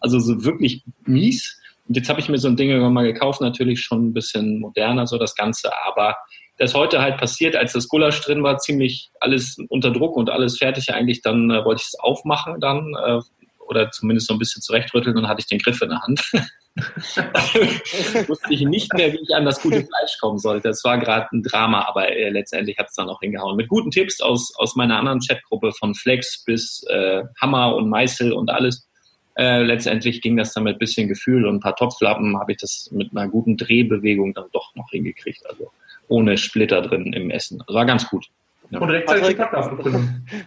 Also 0.02 0.20
so 0.20 0.44
wirklich 0.44 0.84
mies. 1.06 1.58
Und 1.88 1.98
jetzt 1.98 2.10
habe 2.10 2.20
ich 2.20 2.30
mir 2.30 2.38
so 2.38 2.48
ein 2.48 2.56
Ding 2.56 2.70
irgendwann 2.70 2.94
mal 2.94 3.12
gekauft, 3.12 3.42
natürlich 3.42 3.82
schon 3.82 4.08
ein 4.08 4.14
bisschen 4.14 4.60
moderner, 4.60 5.06
so 5.06 5.18
das 5.18 5.36
Ganze, 5.36 5.72
aber 5.86 6.16
das 6.58 6.74
heute 6.74 7.02
halt 7.02 7.18
passiert, 7.18 7.56
als 7.56 7.74
das 7.74 7.88
Gulasch 7.88 8.22
drin 8.22 8.44
war, 8.44 8.58
ziemlich 8.60 9.10
alles 9.20 9.58
unter 9.70 9.92
Druck 9.92 10.16
und 10.16 10.30
alles 10.30 10.58
fertig 10.58 10.94
eigentlich, 10.94 11.22
dann 11.22 11.50
äh, 11.50 11.66
wollte 11.66 11.82
ich 11.82 11.88
es 11.88 12.00
aufmachen 12.00 12.60
dann 12.60 12.94
äh, 13.04 13.20
oder 13.68 13.92
zumindest 13.92 14.28
so 14.28 14.34
ein 14.34 14.40
bisschen 14.40 14.62
zurechtrütteln 14.62 15.18
und 15.18 15.28
hatte 15.28 15.40
ich 15.40 15.48
den 15.48 15.60
Griff 15.60 15.82
in 15.82 15.90
der 15.90 16.02
Hand. 16.02 16.22
wusste 18.28 18.54
ich 18.54 18.62
nicht 18.62 18.94
mehr, 18.94 19.14
wie 19.14 19.20
ich 19.22 19.36
an 19.36 19.46
das 19.46 19.62
gute 19.62 19.78
Fleisch 19.78 20.18
kommen 20.20 20.40
sollte. 20.40 20.70
Es 20.70 20.84
war 20.84 20.98
gerade 20.98 21.28
ein 21.32 21.44
Drama, 21.44 21.88
aber 21.88 22.10
äh, 22.10 22.30
letztendlich 22.30 22.78
hat 22.78 22.88
es 22.90 22.96
dann 22.96 23.10
auch 23.10 23.20
hingehauen. 23.22 23.56
Mit 23.56 23.68
guten 23.68 23.92
Tipps 23.92 24.22
aus, 24.22 24.54
aus 24.58 24.76
meiner 24.76 24.98
anderen 24.98 25.20
Chatgruppe 25.20 25.72
von 25.72 25.94
Flex 25.94 26.44
bis 26.44 26.84
äh, 26.90 27.24
Hammer 27.40 27.76
und 27.76 27.90
Meißel 27.90 28.34
und 28.34 28.50
alles 28.50 28.88
äh, 29.36 29.64
letztendlich 29.64 30.22
ging 30.22 30.38
das 30.38 30.54
dann 30.54 30.64
mit 30.64 30.80
bisschen 30.80 31.08
Gefühl 31.08 31.46
und 31.46 31.56
ein 31.56 31.60
paar 31.60 31.76
Topflappen 31.76 32.38
habe 32.38 32.52
ich 32.52 32.60
das 32.60 32.90
mit 32.92 33.12
einer 33.12 33.28
guten 33.28 33.58
Drehbewegung 33.58 34.34
dann 34.34 34.46
doch 34.52 34.76
noch 34.76 34.90
hingekriegt. 34.92 35.44
Also 35.50 35.72
ohne 36.08 36.38
Splitter 36.38 36.82
drin 36.82 37.14
im 37.14 37.30
Essen. 37.30 37.64
War 37.68 37.86
ganz 37.86 38.08
gut. 38.10 38.28
Ja. 38.74 38.80
Und 38.80 38.90
rechtzeitig 38.90 39.38
Patrick, 39.38 39.94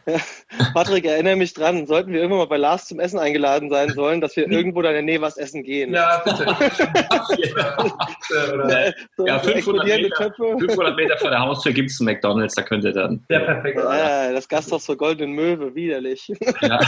Patrick, 0.75 1.05
erinnere 1.05 1.37
mich 1.37 1.55
dran, 1.55 1.87
sollten 1.87 2.13
wir 2.13 2.19
irgendwann 2.19 2.41
mal 2.41 2.49
bei 2.49 2.57
Lars 2.57 2.89
zum 2.89 2.99
Essen 2.99 3.21
eingeladen 3.21 3.71
sein 3.71 3.91
sollen, 3.91 4.21
dass 4.21 4.35
wir 4.37 4.51
irgendwo 4.51 4.83
da 4.83 4.89
in 4.89 4.95
der 4.95 5.03
Nähe 5.03 5.21
was 5.21 5.37
essen 5.37 5.63
gehen. 5.63 5.95
Ja, 5.95 6.23
bitte. 6.25 6.45
ja, 9.27 9.39
500, 9.39 9.85
Meter, 9.87 10.35
500 10.37 10.97
Meter 10.97 11.17
vor 11.19 11.31
der 11.31 11.39
Haustür 11.39 11.73
gibt 11.73 11.91
es 11.91 12.01
einen 12.01 12.07
McDonalds, 12.07 12.57
da 12.57 12.63
könnt 12.63 12.83
ihr 12.83 12.93
dann. 12.93 13.25
Ja, 13.29 13.39
perfekt. 13.39 13.79
Ja, 13.79 14.33
das 14.33 14.49
Gasthaus 14.49 14.85
zur 14.85 14.97
Goldenen 14.97 15.33
Möwe, 15.37 15.77
widerlich. 15.77 16.33
Ja. 16.63 16.81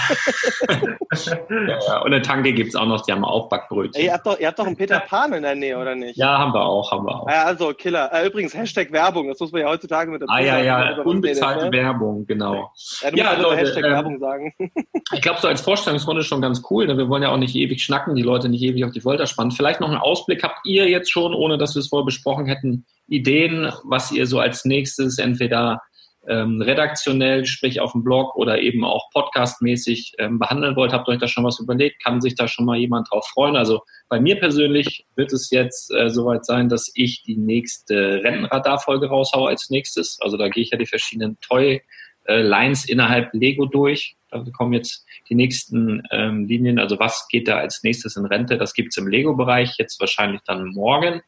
ja, 1.50 2.00
und 2.00 2.12
eine 2.12 2.22
Tanke 2.22 2.52
gibt 2.52 2.70
es 2.70 2.74
auch 2.74 2.86
noch, 2.86 3.02
die 3.02 3.12
haben 3.12 3.24
auch 3.24 3.48
Backbrötchen. 3.48 3.94
Ey, 3.94 4.06
ihr, 4.06 4.12
habt 4.12 4.26
doch, 4.26 4.40
ihr 4.40 4.48
habt 4.48 4.58
doch 4.58 4.66
einen 4.66 4.76
Peter 4.76 4.98
Pan 4.98 5.32
in 5.34 5.42
der 5.42 5.54
Nähe, 5.54 5.78
oder 5.78 5.94
nicht? 5.94 6.16
Ja, 6.16 6.36
haben 6.36 6.52
wir 6.52 6.62
auch, 6.64 6.90
haben 6.90 7.06
wir 7.06 7.14
auch. 7.14 7.28
Ja, 7.28 7.44
also, 7.44 7.72
Killer. 7.74 8.10
Äh, 8.12 8.26
übrigens, 8.26 8.54
Hashtag 8.54 8.90
Werbung, 8.90 9.28
das 9.28 9.38
muss 9.38 9.52
man 9.52 9.60
ja 9.60 9.68
heutzutage 9.68 10.10
mit 10.10 10.22
der 10.22 10.28
Ah, 10.28 10.40
ja, 10.40 10.58
ja, 10.58 10.96
unbezahlte 11.28 11.64
ne? 11.66 11.72
Werbung, 11.72 12.26
genau. 12.26 12.72
Ja, 13.00 13.14
ja 13.14 13.40
Leute, 13.40 13.56
Hashtag 13.56 13.84
äh, 13.84 13.90
Werbung 13.90 14.18
sagen. 14.18 14.54
ich 15.12 15.20
glaube, 15.20 15.40
so 15.40 15.48
als 15.48 15.60
Vorstellungsrunde 15.60 16.22
schon 16.22 16.42
ganz 16.42 16.62
cool. 16.70 16.86
Ne? 16.86 16.96
Wir 16.96 17.08
wollen 17.08 17.22
ja 17.22 17.30
auch 17.30 17.38
nicht 17.38 17.54
ewig 17.54 17.82
schnacken, 17.82 18.14
die 18.14 18.22
Leute 18.22 18.48
nicht 18.48 18.62
ewig 18.62 18.84
auf 18.84 18.92
die 18.92 19.00
Folter 19.00 19.26
spannen. 19.26 19.52
Vielleicht 19.52 19.80
noch 19.80 19.88
einen 19.88 19.98
Ausblick. 19.98 20.42
Habt 20.42 20.64
ihr 20.64 20.88
jetzt 20.88 21.10
schon, 21.10 21.34
ohne 21.34 21.58
dass 21.58 21.74
wir 21.74 21.80
es 21.80 21.88
vorher 21.88 22.06
besprochen 22.06 22.46
hätten, 22.46 22.86
Ideen, 23.06 23.72
was 23.84 24.12
ihr 24.12 24.26
so 24.26 24.38
als 24.38 24.64
nächstes 24.64 25.18
entweder 25.18 25.80
ähm, 26.28 26.60
redaktionell, 26.60 27.46
sprich 27.46 27.80
auf 27.80 27.92
dem 27.92 28.04
Blog 28.04 28.36
oder 28.36 28.60
eben 28.60 28.84
auch 28.84 29.10
podcastmäßig 29.10 30.12
ähm, 30.18 30.38
behandeln 30.38 30.76
wollt, 30.76 30.92
habt 30.92 31.08
ihr 31.08 31.12
euch 31.12 31.18
da 31.18 31.26
schon 31.26 31.44
was 31.44 31.58
überlegt? 31.58 32.02
Kann 32.04 32.20
sich 32.20 32.34
da 32.34 32.46
schon 32.46 32.66
mal 32.66 32.76
jemand 32.76 33.10
drauf 33.10 33.26
freuen? 33.28 33.56
Also 33.56 33.80
bei 34.08 34.20
mir 34.20 34.38
persönlich 34.38 35.06
wird 35.16 35.32
es 35.32 35.50
jetzt 35.50 35.90
äh, 35.92 36.10
soweit 36.10 36.44
sein, 36.44 36.68
dass 36.68 36.90
ich 36.94 37.22
die 37.22 37.36
nächste 37.36 38.22
Rentenradar-Folge 38.22 39.08
raushaue 39.08 39.48
als 39.48 39.70
nächstes. 39.70 40.18
Also 40.20 40.36
da 40.36 40.48
gehe 40.48 40.62
ich 40.62 40.70
ja 40.70 40.78
die 40.78 40.86
verschiedenen 40.86 41.38
Toy-Lines 41.40 42.88
innerhalb 42.88 43.32
Lego 43.32 43.64
durch. 43.64 44.16
Da 44.30 44.44
kommen 44.52 44.74
jetzt 44.74 45.06
die 45.30 45.34
nächsten 45.34 46.02
ähm, 46.10 46.44
Linien. 46.46 46.78
Also 46.78 46.98
was 46.98 47.26
geht 47.28 47.48
da 47.48 47.56
als 47.56 47.82
nächstes 47.82 48.16
in 48.16 48.26
Rente? 48.26 48.58
Das 48.58 48.74
gibt's 48.74 48.98
im 48.98 49.08
Lego-Bereich 49.08 49.76
jetzt 49.78 49.98
wahrscheinlich 49.98 50.42
dann 50.46 50.68
morgen. 50.68 51.22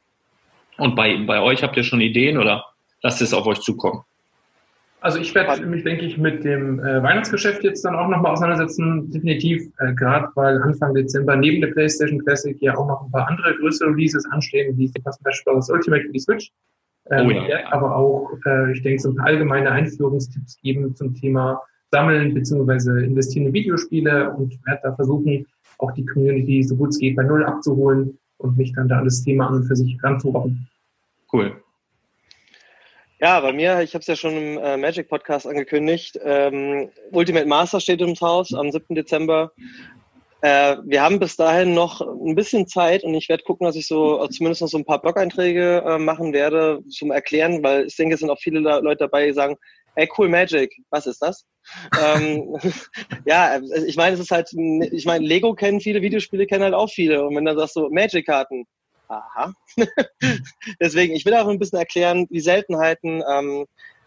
Und 0.77 0.95
bei, 0.95 1.17
bei 1.27 1.41
euch 1.41 1.63
habt 1.63 1.77
ihr 1.79 1.85
schon 1.85 2.03
Ideen 2.03 2.37
oder 2.37 2.67
lasst 3.03 3.23
es 3.23 3.33
auf 3.33 3.47
euch 3.47 3.61
zukommen? 3.61 4.05
Also 5.03 5.19
ich 5.19 5.35
werde 5.35 5.65
mich, 5.65 5.83
denke 5.83 6.05
ich, 6.05 6.19
mit 6.19 6.45
dem 6.45 6.79
äh, 6.81 7.03
Weihnachtsgeschäft 7.03 7.65
jetzt 7.65 7.85
dann 7.85 7.95
auch 7.95 8.09
nochmal 8.09 8.33
auseinandersetzen, 8.33 9.11
definitiv, 9.11 9.71
äh, 9.79 9.95
gerade 9.95 10.29
weil 10.35 10.61
Anfang 10.61 10.95
Dezember 10.95 11.37
neben 11.37 11.63
der 11.63 11.69
PlayStation 11.69 12.19
Classic 12.19 12.61
ja 12.61 12.77
auch 12.77 12.87
noch 12.87 13.05
ein 13.05 13.11
paar 13.11 13.29
andere 13.29 13.57
größere 13.57 13.89
Releases 13.89 14.27
anstehen, 14.31 14.77
wie 14.77 14.91
zum 14.91 15.03
Beispiel 15.03 15.55
das 15.55 15.71
Ultimate 15.71 16.03
für 16.03 16.13
die 16.13 16.19
Switch. 16.19 16.53
Ähm, 17.11 17.29
oh 17.29 17.31
ja. 17.31 17.73
Aber 17.73 17.97
auch, 17.97 18.31
äh, 18.45 18.73
ich 18.73 18.83
denke, 18.83 19.01
so 19.01 19.11
ein 19.11 19.17
paar 19.17 19.27
allgemeine 19.27 19.71
Einführungstipps 19.71 20.61
geben 20.61 20.95
zum 20.95 21.15
Thema 21.15 21.63
Sammeln 21.91 22.35
beziehungsweise 22.35 23.03
investieren 23.03 23.47
in 23.47 23.53
Videospiele 23.53 24.31
und 24.31 24.59
werde 24.67 24.81
da 24.83 24.95
versuchen, 24.95 25.47
auch 25.79 25.93
die 25.93 26.05
Community 26.05 26.63
so 26.63 26.77
gut 26.77 26.91
es 26.91 26.99
geht 26.99 27.17
bei 27.17 27.23
Null 27.23 27.45
abzuholen 27.45 28.19
und 28.39 28.57
mich 28.57 28.73
dann 28.75 28.89
da 28.89 28.99
an 28.99 29.05
das 29.07 29.23
Thema 29.23 29.49
an 29.49 29.55
und 29.57 29.65
für 29.65 29.77
sich 29.77 29.99
ranzurobben. 30.03 30.69
Cool. 31.33 31.53
Ja, 33.23 33.39
bei 33.41 33.53
mir, 33.53 33.83
ich 33.83 33.93
habe 33.93 34.01
es 34.01 34.07
ja 34.07 34.17
schon 34.17 34.35
im 34.35 34.57
äh, 34.57 34.79
Magic 34.79 35.11
Podcast 35.11 35.47
angekündigt. 35.47 36.19
Ähm, 36.25 36.91
Ultimate 37.13 37.45
Master 37.45 37.79
steht 37.79 38.01
ums 38.01 38.23
Haus 38.23 38.55
am 38.55 38.73
7. 38.73 38.95
Dezember. 38.95 39.53
Äh, 40.41 40.79
wir 40.87 41.03
haben 41.03 41.19
bis 41.19 41.37
dahin 41.37 41.75
noch 41.75 42.01
ein 42.01 42.35
bisschen 42.35 42.67
Zeit 42.67 43.05
und 43.05 43.15
ich 43.15 43.29
werde 43.29 43.43
gucken, 43.43 43.67
dass 43.67 43.77
ich 43.77 43.87
so 43.87 44.25
äh, 44.25 44.31
zumindest 44.31 44.63
noch 44.63 44.69
so 44.69 44.79
ein 44.79 44.87
paar 44.87 45.03
Blog-Einträge 45.03 45.85
äh, 45.87 45.99
machen 45.99 46.33
werde 46.33 46.81
zum 46.89 47.11
Erklären, 47.11 47.63
weil 47.63 47.85
ich 47.85 47.97
denke, 47.97 48.15
es 48.15 48.21
sind 48.21 48.31
auch 48.31 48.41
viele 48.41 48.61
Leute 48.61 49.05
dabei, 49.05 49.27
die 49.27 49.35
sagen, 49.35 49.57
ey, 49.97 50.09
cool 50.17 50.31
Magic, 50.31 50.75
was 50.89 51.07
ist 51.07 51.21
das? 51.21 51.45
ähm, 52.03 52.57
ja, 53.27 53.61
ich 53.87 53.97
meine, 53.97 54.15
es 54.15 54.21
ist 54.21 54.31
halt, 54.31 54.51
ich 54.93 55.05
meine, 55.05 55.27
Lego 55.27 55.53
kennen 55.53 55.81
viele, 55.81 56.01
Videospiele 56.01 56.47
kennen 56.47 56.65
halt 56.65 56.75
auch 56.75 56.89
viele. 56.89 57.23
Und 57.27 57.37
wenn 57.37 57.45
du 57.45 57.55
sagst 57.55 57.75
so 57.75 57.91
Magic-Karten, 57.91 58.65
aha. 59.11 59.53
Deswegen, 60.81 61.15
ich 61.15 61.25
will 61.27 61.35
auch 61.35 61.49
ein 61.49 61.59
bisschen 61.59 61.79
erklären, 61.79 62.27
die 62.29 62.41
Seltenheiten, 62.41 63.23
ähm, 63.29 63.67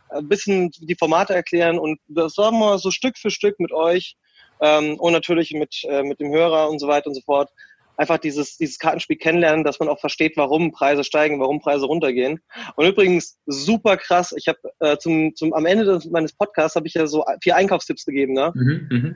ein 0.09 0.27
bisschen 0.27 0.71
die 0.79 0.95
Formate 0.95 1.33
erklären 1.33 1.79
und 1.79 1.99
das 2.07 2.35
sagen 2.35 2.59
wir 2.59 2.77
so 2.77 2.91
Stück 2.91 3.17
für 3.17 3.31
Stück 3.31 3.59
mit 3.59 3.71
euch 3.71 4.15
ähm, 4.61 4.99
und 4.99 5.13
natürlich 5.13 5.51
mit, 5.53 5.83
äh, 5.89 6.03
mit 6.03 6.19
dem 6.19 6.31
Hörer 6.31 6.69
und 6.69 6.79
so 6.79 6.87
weiter 6.87 7.07
und 7.07 7.15
so 7.15 7.21
fort. 7.21 7.49
Einfach 7.95 8.17
dieses, 8.17 8.57
dieses 8.57 8.79
Kartenspiel 8.79 9.17
kennenlernen, 9.17 9.63
dass 9.63 9.79
man 9.79 9.87
auch 9.87 9.99
versteht, 9.99 10.35
warum 10.35 10.71
Preise 10.71 11.03
steigen, 11.03 11.39
warum 11.39 11.59
Preise 11.59 11.85
runtergehen. 11.85 12.41
Und 12.75 12.87
übrigens 12.87 13.37
super 13.45 13.97
krass. 13.97 14.33
Ich 14.35 14.47
habe 14.47 14.59
äh, 14.79 14.97
zum, 14.97 15.35
zum 15.35 15.53
am 15.53 15.67
Ende 15.67 15.85
des, 15.85 16.05
meines 16.05 16.33
Podcasts 16.33 16.75
habe 16.75 16.87
ich 16.87 16.95
ja 16.95 17.05
so 17.05 17.23
vier 17.43 17.55
Einkaufstipps 17.55 18.05
gegeben. 18.05 18.33
Ne? 18.33 18.51
Mhm, 18.55 18.87
mh. 18.89 19.13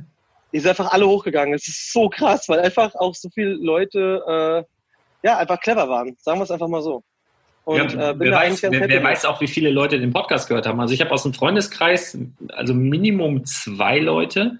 Die 0.54 0.60
sind 0.60 0.70
einfach 0.70 0.92
alle 0.92 1.08
hochgegangen. 1.08 1.56
Es 1.56 1.68
ist 1.68 1.92
so 1.92 2.08
krass, 2.08 2.48
weil 2.50 2.60
einfach 2.60 2.94
auch 2.96 3.16
so 3.16 3.30
viele 3.34 3.54
Leute 3.54 4.66
äh, 4.66 4.77
ja, 5.28 5.38
einfach 5.38 5.60
clever 5.60 5.90
waren. 5.90 6.16
Sagen 6.20 6.40
wir 6.40 6.44
es 6.44 6.52
einfach 6.52 6.70
mal 6.70 6.82
so. 6.82 7.04
Und, 7.66 7.94
ja, 7.94 8.12
äh, 8.12 8.16
wer, 8.18 8.32
weiß, 8.32 8.64
wer, 8.64 8.88
wer 8.88 9.04
weiß, 9.04 9.26
auch, 9.26 9.42
wie 9.42 9.48
viele 9.48 9.70
Leute 9.72 10.00
den 10.00 10.14
Podcast 10.14 10.48
gehört 10.48 10.66
haben. 10.66 10.80
Also 10.80 10.94
ich 10.94 11.02
habe 11.02 11.12
aus 11.12 11.24
dem 11.24 11.34
Freundeskreis, 11.34 12.18
also 12.54 12.74
Minimum 12.74 13.44
zwei 13.44 14.00
Leute, 14.00 14.60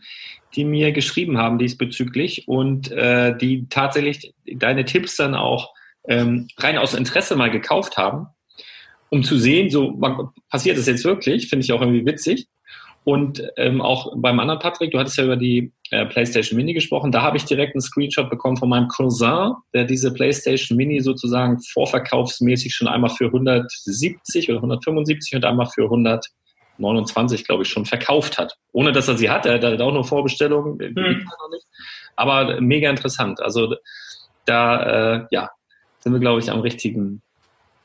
die 0.56 0.66
mir 0.66 0.92
geschrieben 0.92 1.38
haben 1.38 1.58
diesbezüglich 1.58 2.50
und 2.50 2.92
äh, 2.92 3.38
die 3.38 3.70
tatsächlich 3.70 4.34
deine 4.46 4.84
Tipps 4.84 5.16
dann 5.16 5.36
auch 5.36 5.74
ähm, 6.06 6.50
rein 6.58 6.78
aus 6.78 6.94
Interesse 6.94 7.38
mal 7.38 7.50
gekauft 7.50 7.96
haben, 7.98 8.28
um 9.10 9.24
zu 9.24 9.38
sehen, 9.38 9.70
so 9.70 9.98
passiert 10.50 10.78
das 10.78 10.88
jetzt 10.88 11.06
wirklich, 11.06 11.48
finde 11.48 11.64
ich 11.64 11.72
auch 11.72 11.82
irgendwie 11.82 12.06
witzig. 12.06 12.48
Und 13.08 13.42
ähm, 13.56 13.80
auch 13.80 14.12
beim 14.18 14.38
anderen 14.38 14.60
Patrick, 14.60 14.92
du 14.92 15.00
hattest 15.00 15.18
ja 15.18 15.24
über 15.24 15.38
die 15.38 15.72
äh, 15.92 16.06
PlayStation 16.08 16.58
Mini 16.58 16.74
gesprochen. 16.74 17.10
Da 17.10 17.22
habe 17.22 17.38
ich 17.38 17.46
direkt 17.46 17.74
einen 17.74 17.80
Screenshot 17.80 18.30
bekommen 18.30 18.58
von 18.58 18.68
meinem 18.68 18.90
Cousin, 18.90 19.54
der 19.74 19.86
diese 19.86 20.14
PlayStation 20.14 20.76
Mini 20.76 21.00
sozusagen 21.00 21.58
vorverkaufsmäßig 21.72 22.76
schon 22.76 22.90
einmal 22.90 23.10
für 23.10 23.28
170 23.28 24.50
oder 24.50 24.58
175 24.58 25.36
und 25.36 25.46
einmal 25.46 25.68
für 25.68 25.84
129, 25.84 27.46
glaube 27.46 27.64
ich, 27.64 27.70
schon 27.70 27.86
verkauft 27.86 28.38
hat. 28.38 28.58
Ohne 28.74 28.92
dass 28.92 29.08
er 29.08 29.16
sie 29.16 29.30
hat. 29.30 29.46
Er 29.46 29.62
hat 29.62 29.82
auch 29.82 29.94
nur 29.94 30.04
Vorbestellungen. 30.04 30.78
Hm. 30.78 31.26
Aber 32.18 32.60
mega 32.60 32.90
interessant. 32.90 33.42
Also 33.42 33.74
da, 34.44 35.16
äh, 35.16 35.26
ja, 35.32 35.50
sind 36.00 36.12
wir, 36.12 36.20
glaube 36.20 36.42
ich, 36.42 36.52
am 36.52 36.60
richtigen, 36.60 37.22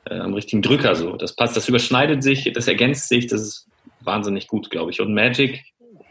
äh, 0.04 0.18
am 0.18 0.34
richtigen 0.34 0.62
Drücker 0.62 0.96
so. 0.96 1.14
Das 1.14 1.36
passt, 1.36 1.56
das 1.56 1.68
überschneidet 1.68 2.24
sich, 2.24 2.52
das 2.52 2.66
ergänzt 2.66 3.08
sich, 3.08 3.28
das 3.28 3.40
ist 3.42 3.68
wahnsinnig 4.04 4.46
gut, 4.46 4.70
glaube 4.70 4.90
ich. 4.90 5.00
Und 5.00 5.14
Magic, 5.14 5.62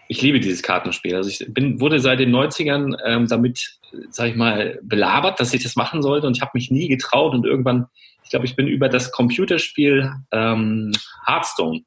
ich 0.07 0.21
liebe 0.21 0.39
dieses 0.39 0.61
Kartenspiel. 0.61 1.15
Also 1.15 1.29
ich 1.29 1.53
bin, 1.53 1.79
wurde 1.79 1.99
seit 1.99 2.19
den 2.19 2.35
90ern 2.35 2.97
ähm, 3.05 3.27
damit, 3.27 3.79
sage 4.09 4.31
ich 4.31 4.35
mal, 4.35 4.79
belabert, 4.83 5.39
dass 5.39 5.53
ich 5.53 5.63
das 5.63 5.75
machen 5.75 6.01
sollte 6.01 6.27
und 6.27 6.35
ich 6.35 6.41
habe 6.41 6.51
mich 6.53 6.69
nie 6.69 6.87
getraut 6.87 7.33
und 7.33 7.45
irgendwann, 7.45 7.87
ich 8.23 8.29
glaube, 8.29 8.45
ich 8.45 8.55
bin 8.55 8.67
über 8.67 8.89
das 8.89 9.11
Computerspiel 9.11 10.11
ähm, 10.31 10.91
Hearthstone, 11.25 11.83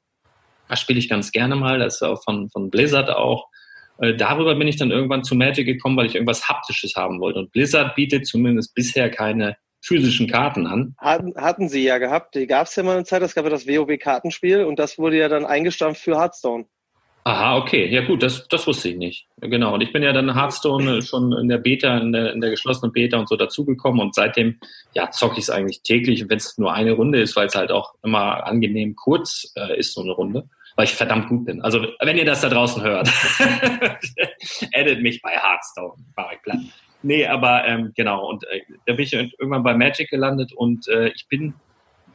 das 0.69 0.81
spiele 0.81 0.99
ich 0.99 1.09
ganz 1.09 1.33
gerne 1.33 1.57
mal, 1.57 1.79
das 1.79 1.97
ist 1.97 2.03
auch 2.03 2.23
von, 2.25 2.49
von 2.51 2.71
Blizzard 2.71 3.11
auch. 3.11 3.49
Äh, 3.99 4.15
darüber 4.15 4.55
bin 4.55 4.69
ich 4.69 4.77
dann 4.77 4.91
irgendwann 4.91 5.25
zu 5.25 5.35
Magic 5.35 5.67
gekommen, 5.67 5.97
weil 5.97 6.07
ich 6.07 6.15
irgendwas 6.15 6.49
Haptisches 6.49 6.97
haben 6.97 7.21
wollte. 7.21 7.41
Und 7.41 7.53
Blizzard 7.53 7.95
bietet 7.95 8.27
zumindest 8.27 8.75
bisher 8.75 9.11
keine 9.11 9.57
physischen 9.85 10.29
Karten 10.29 10.67
an. 10.67 10.95
Hatten, 10.99 11.35
hatten 11.37 11.69
sie 11.69 11.85
ja 11.85 11.99
gehabt. 11.99 12.35
Die 12.35 12.47
gab 12.47 12.67
es 12.67 12.77
ja 12.77 12.83
mal 12.83 12.97
eine 12.97 13.05
Zeit, 13.05 13.23
es 13.23 13.35
gab 13.35 13.45
ja 13.45 13.51
das 13.51 13.67
WoW-Kartenspiel 13.67 14.65
und 14.65 14.79
das 14.79 14.99
wurde 14.99 15.19
ja 15.19 15.29
dann 15.29 15.45
eingestampft 15.45 16.01
für 16.01 16.19
Hearthstone. 16.19 16.65
Aha, 17.27 17.57
okay. 17.57 17.87
Ja 17.87 18.03
gut, 18.03 18.23
das, 18.23 18.47
das 18.49 18.67
wusste 18.67 18.91
ich 18.91 18.97
nicht. 18.97 19.27
Genau. 19.41 19.75
Und 19.75 19.81
ich 19.81 19.93
bin 19.93 20.03
ja 20.03 20.13
dann 20.13 20.35
Hearthstone 20.35 21.01
schon 21.01 21.33
in 21.33 21.49
der 21.49 21.57
Beta, 21.57 21.97
in 21.97 22.13
der, 22.13 22.35
in 22.35 22.41
der 22.43 22.51
geschlossenen 22.51 22.93
Beta 22.93 23.19
und 23.19 23.31
so 23.31 23.37
dazugekommen 23.37 24.01
und 24.01 24.15
seitdem 24.15 24.59
ja 24.93 25.11
zocke 25.11 25.39
ich 25.39 25.45
es 25.45 25.51
eigentlich 25.51 25.81
täglich. 25.83 26.23
Und 26.23 26.29
wenn 26.29 26.37
es 26.37 26.59
nur 26.59 26.75
eine 26.75 26.93
Runde 26.93 27.21
ist, 27.23 27.35
weil 27.35 27.47
es 27.47 27.55
halt 27.55 27.73
auch 27.73 27.95
immer 28.03 28.47
angenehm 28.47 28.95
kurz 28.95 29.53
äh, 29.57 29.79
ist, 29.79 29.95
so 29.95 30.03
eine 30.03 30.13
Runde, 30.13 30.51
weil 30.77 30.85
ich 30.85 30.93
verdammt 30.93 31.29
gut 31.29 31.47
bin. 31.47 31.63
Also 31.63 31.87
wenn 32.01 32.19
ihr 32.19 32.27
das 32.27 32.43
da 32.43 32.51
draußen 32.51 32.83
hört, 32.83 33.11
edit 34.73 35.01
mich 35.01 35.23
bei 35.23 35.31
Hearthstone. 35.31 35.95
Mach 36.15 36.31
ich 36.31 36.43
platt. 36.43 36.59
Nee, 37.05 37.27
aber 37.27 37.67
ähm, 37.67 37.93
genau. 37.95 38.29
Und 38.29 38.45
äh, 38.45 38.63
da 38.87 38.95
bin 38.95 39.05
ich 39.05 39.13
irgendwann 39.13 39.63
bei 39.63 39.75
Magic 39.75 40.09
gelandet 40.09 40.53
und 40.55 40.89
äh, 40.89 41.09
ich 41.09 41.29
bin 41.29 41.55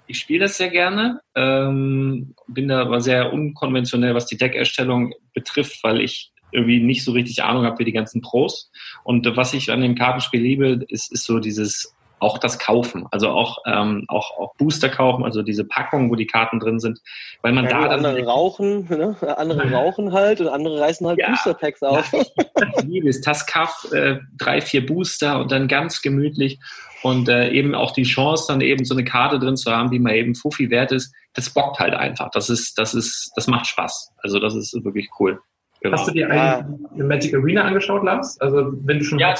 ich 0.07 0.17
spiele 0.17 0.45
das 0.45 0.57
sehr 0.57 0.69
gerne, 0.69 1.21
ähm, 1.35 2.33
bin 2.47 2.67
da 2.67 2.81
aber 2.81 2.99
sehr 2.99 3.31
unkonventionell, 3.31 4.15
was 4.15 4.25
die 4.25 4.37
Deckerstellung 4.37 5.13
betrifft, 5.35 5.83
weil 5.83 6.01
ich 6.01 6.31
irgendwie 6.51 6.79
nicht 6.79 7.03
so 7.03 7.11
richtig 7.11 7.43
Ahnung 7.43 7.63
habe 7.63 7.77
wie 7.77 7.85
die 7.85 7.91
ganzen 7.91 8.21
Pros. 8.21 8.71
Und 9.03 9.27
was 9.37 9.53
ich 9.53 9.71
an 9.71 9.81
dem 9.81 9.93
Kartenspiel 9.93 10.41
liebe, 10.41 10.83
ist, 10.87 11.13
ist 11.13 11.25
so 11.25 11.39
dieses 11.39 11.95
auch 12.19 12.37
das 12.37 12.59
Kaufen, 12.59 13.05
also 13.11 13.29
auch, 13.29 13.59
ähm, 13.65 14.05
auch, 14.07 14.37
auch 14.37 14.55
Booster 14.55 14.89
kaufen, 14.89 15.23
also 15.23 15.41
diese 15.41 15.63
Packungen, 15.65 16.09
wo 16.09 16.15
die 16.15 16.27
Karten 16.27 16.59
drin 16.59 16.79
sind, 16.79 16.99
weil 17.41 17.53
man 17.53 17.65
ja, 17.65 17.87
da 17.87 17.95
andere 17.95 18.25
rauchen, 18.25 18.87
ne? 18.89 19.15
andere 19.37 19.71
rauchen 19.73 20.13
halt 20.13 20.41
und 20.41 20.47
andere 20.47 20.79
reißen 20.79 21.07
halt 21.07 21.19
ja, 21.19 21.29
Booster 21.29 21.53
Packs 21.53 21.81
auf. 21.81 22.11
Ja, 22.11 22.21
ich 22.77 22.83
liebe 22.83 23.09
es, 23.09 23.21
Tascaf, 23.21 23.87
äh, 23.91 24.17
drei, 24.37 24.61
vier 24.61 24.85
Booster 24.85 25.39
und 25.39 25.51
dann 25.51 25.67
ganz 25.67 26.01
gemütlich 26.01 26.59
und 27.03 27.29
äh, 27.29 27.49
eben 27.51 27.75
auch 27.75 27.91
die 27.91 28.03
Chance, 28.03 28.45
dann 28.47 28.61
eben 28.61 28.85
so 28.85 28.93
eine 28.93 29.05
Karte 29.05 29.39
drin 29.39 29.57
zu 29.57 29.71
haben, 29.71 29.89
die 29.91 29.99
mal 29.99 30.15
eben 30.15 30.35
Fuffi 30.35 30.69
wert 30.69 30.91
ist, 30.91 31.13
das 31.33 31.49
bockt 31.49 31.79
halt 31.79 31.93
einfach. 31.93 32.29
Das 32.31 32.49
ist, 32.49 32.77
das 32.77 32.93
ist, 32.93 33.31
das 33.35 33.47
macht 33.47 33.67
Spaß. 33.67 34.11
Also 34.17 34.39
das 34.39 34.55
ist 34.55 34.73
wirklich 34.83 35.09
cool. 35.19 35.39
Genau. 35.81 35.97
Hast 35.97 36.09
du 36.09 36.11
dir 36.11 36.27
ja. 36.27 36.67
Magic 36.95 37.33
Arena 37.33 37.63
angeschaut, 37.63 38.03
Lars? 38.03 38.39
Also 38.41 38.73
wenn 38.83 38.99
du 38.99 39.05
schon 39.05 39.19
ja, 39.19 39.33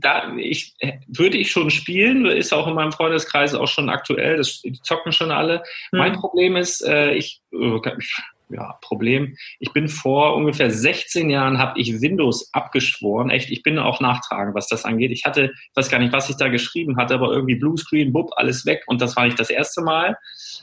da, 0.00 0.34
ich, 0.36 0.74
würde 1.06 1.36
ich 1.36 1.52
schon 1.52 1.70
spielen, 1.70 2.26
ist 2.26 2.52
auch 2.52 2.66
in 2.66 2.74
meinem 2.74 2.92
Freundeskreis 2.92 3.54
auch 3.54 3.68
schon 3.68 3.88
aktuell, 3.88 4.36
das, 4.36 4.60
die 4.62 4.72
zocken 4.72 5.12
schon 5.12 5.30
alle. 5.30 5.62
Hm. 5.90 5.98
Mein 5.98 6.12
Problem 6.14 6.56
ist, 6.56 6.84
äh, 6.84 7.12
ich, 7.12 7.42
äh, 7.52 7.78
ja, 8.50 8.76
Problem. 8.82 9.36
Ich 9.58 9.72
bin 9.72 9.88
vor 9.88 10.36
ungefähr 10.36 10.70
16 10.70 11.30
Jahren 11.30 11.58
habe 11.58 11.80
ich 11.80 12.00
Windows 12.00 12.52
abgeschworen. 12.52 13.30
Echt, 13.30 13.50
ich 13.50 13.62
bin 13.62 13.78
auch 13.78 14.00
nachtragend, 14.00 14.54
was 14.54 14.68
das 14.68 14.84
angeht. 14.84 15.12
Ich 15.12 15.24
hatte, 15.24 15.52
ich 15.54 15.76
weiß 15.76 15.88
gar 15.88 15.98
nicht, 15.98 16.12
was 16.12 16.28
ich 16.28 16.36
da 16.36 16.48
geschrieben 16.48 16.96
hatte, 16.96 17.14
aber 17.14 17.32
irgendwie 17.32 17.54
Bluescreen, 17.54 18.12
bub, 18.12 18.30
alles 18.36 18.66
weg. 18.66 18.82
Und 18.86 19.00
das 19.00 19.16
war 19.16 19.24
nicht 19.24 19.40
das 19.40 19.50
erste 19.50 19.82
Mal. 19.82 20.16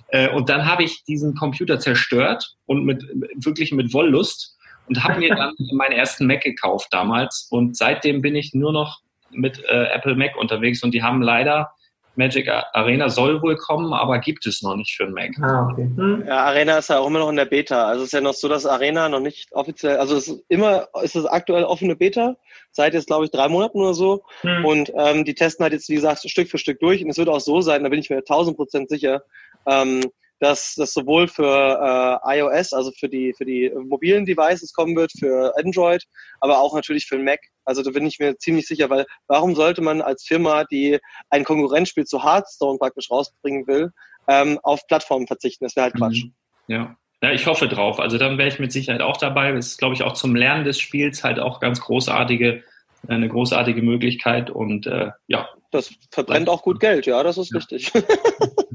Äh, 0.09 0.29
und 0.29 0.49
dann 0.49 0.65
habe 0.65 0.83
ich 0.83 1.03
diesen 1.05 1.35
Computer 1.35 1.79
zerstört 1.79 2.55
und 2.65 2.85
mit 2.85 3.03
wirklich 3.35 3.71
mit 3.71 3.93
Wollust 3.93 4.57
und 4.91 5.03
habe 5.05 5.19
mir 5.19 5.33
dann 5.33 5.53
meinen 5.71 5.93
ersten 5.93 6.27
Mac 6.27 6.41
gekauft 6.41 6.89
damals. 6.91 7.47
Und 7.49 7.77
seitdem 7.77 8.21
bin 8.21 8.35
ich 8.35 8.53
nur 8.53 8.73
noch 8.73 8.99
mit 9.31 9.63
äh, 9.63 9.85
Apple 9.85 10.15
Mac 10.15 10.35
unterwegs 10.35 10.83
und 10.83 10.93
die 10.93 11.01
haben 11.01 11.21
leider 11.21 11.71
Magic 12.15 12.49
Arena 12.73 13.07
soll 13.07 13.41
wohl 13.41 13.55
kommen, 13.55 13.93
aber 13.93 14.19
gibt 14.19 14.45
es 14.45 14.61
noch 14.61 14.75
nicht 14.75 14.93
für 14.97 15.05
den 15.05 15.13
Mac. 15.13 15.31
Ah, 15.41 15.69
okay. 15.71 15.89
Hm. 15.95 16.25
Ja, 16.27 16.39
Arena 16.43 16.77
ist 16.77 16.89
ja 16.89 16.99
auch 16.99 17.07
immer 17.07 17.19
noch 17.19 17.29
in 17.29 17.37
der 17.37 17.45
Beta. 17.45 17.85
Also 17.87 18.01
es 18.01 18.07
ist 18.07 18.11
ja 18.11 18.19
noch 18.19 18.33
so, 18.33 18.49
dass 18.49 18.65
Arena 18.65 19.07
noch 19.07 19.21
nicht 19.21 19.53
offiziell, 19.53 19.95
also 19.95 20.17
es 20.17 20.27
ist 20.27 20.43
immer, 20.49 20.89
ist 21.01 21.15
es 21.15 21.25
aktuell 21.25 21.63
offene 21.63 21.95
Beta, 21.95 22.35
seit 22.71 22.93
jetzt 22.93 23.07
glaube 23.07 23.23
ich 23.23 23.31
drei 23.31 23.47
Monaten 23.47 23.79
oder 23.79 23.93
so. 23.93 24.23
Hm. 24.41 24.65
Und 24.65 24.91
ähm, 24.93 25.23
die 25.23 25.35
testen 25.35 25.63
halt 25.63 25.71
jetzt, 25.71 25.87
wie 25.87 25.95
gesagt, 25.95 26.29
Stück 26.29 26.49
für 26.49 26.57
Stück 26.57 26.81
durch. 26.81 27.01
Und 27.01 27.11
es 27.11 27.17
wird 27.17 27.29
auch 27.29 27.39
so 27.39 27.61
sein, 27.61 27.81
da 27.83 27.89
bin 27.89 27.99
ich 27.99 28.09
mir 28.09 28.25
tausend 28.25 28.57
Prozent 28.57 28.89
sicher, 28.89 29.23
ähm, 29.65 30.01
dass 30.41 30.73
das 30.73 30.93
sowohl 30.93 31.27
für 31.27 32.19
äh, 32.25 32.39
iOS, 32.39 32.73
also 32.73 32.91
für 32.99 33.07
die, 33.07 33.31
für 33.37 33.45
die 33.45 33.71
mobilen 33.75 34.25
Devices 34.25 34.73
kommen 34.73 34.95
wird, 34.95 35.11
für 35.17 35.53
Android, 35.55 36.03
aber 36.39 36.59
auch 36.59 36.73
natürlich 36.73 37.05
für 37.05 37.15
den 37.15 37.25
Mac. 37.25 37.39
Also 37.63 37.83
da 37.83 37.91
bin 37.91 38.07
ich 38.07 38.17
mir 38.17 38.35
ziemlich 38.39 38.65
sicher, 38.65 38.89
weil 38.89 39.05
warum 39.27 39.53
sollte 39.53 39.81
man 39.81 40.01
als 40.01 40.23
Firma, 40.23 40.63
die 40.63 40.97
ein 41.29 41.43
Konkurrenzspiel 41.43 42.05
zu 42.05 42.23
Hearthstone 42.23 42.79
praktisch 42.79 43.11
rausbringen 43.11 43.67
will, 43.67 43.91
ähm, 44.27 44.59
auf 44.63 44.85
Plattformen 44.87 45.27
verzichten? 45.27 45.63
Das 45.63 45.75
wäre 45.75 45.85
halt 45.85 45.95
Quatsch. 45.95 46.23
Mhm. 46.25 46.33
Ja. 46.67 46.95
Ja, 47.23 47.31
ich 47.31 47.45
hoffe 47.45 47.67
drauf. 47.67 47.99
Also 47.99 48.17
dann 48.17 48.39
wäre 48.39 48.47
ich 48.47 48.57
mit 48.57 48.71
Sicherheit 48.71 49.01
auch 49.01 49.17
dabei. 49.17 49.51
Das 49.51 49.67
ist, 49.67 49.77
glaube 49.77 49.93
ich, 49.93 50.01
auch 50.01 50.13
zum 50.13 50.35
Lernen 50.35 50.63
des 50.63 50.79
Spiels 50.79 51.23
halt 51.23 51.39
auch 51.39 51.59
ganz 51.59 51.79
großartige, 51.79 52.63
eine 53.07 53.29
großartige 53.29 53.83
Möglichkeit. 53.83 54.49
Und 54.49 54.87
äh, 54.87 55.11
ja. 55.27 55.47
Das 55.69 55.93
verbrennt 56.09 56.49
auch 56.49 56.63
gut 56.63 56.79
Geld, 56.79 57.05
ja, 57.05 57.21
das 57.21 57.37
ist 57.37 57.51
ja. 57.51 57.57
richtig. 57.57 57.91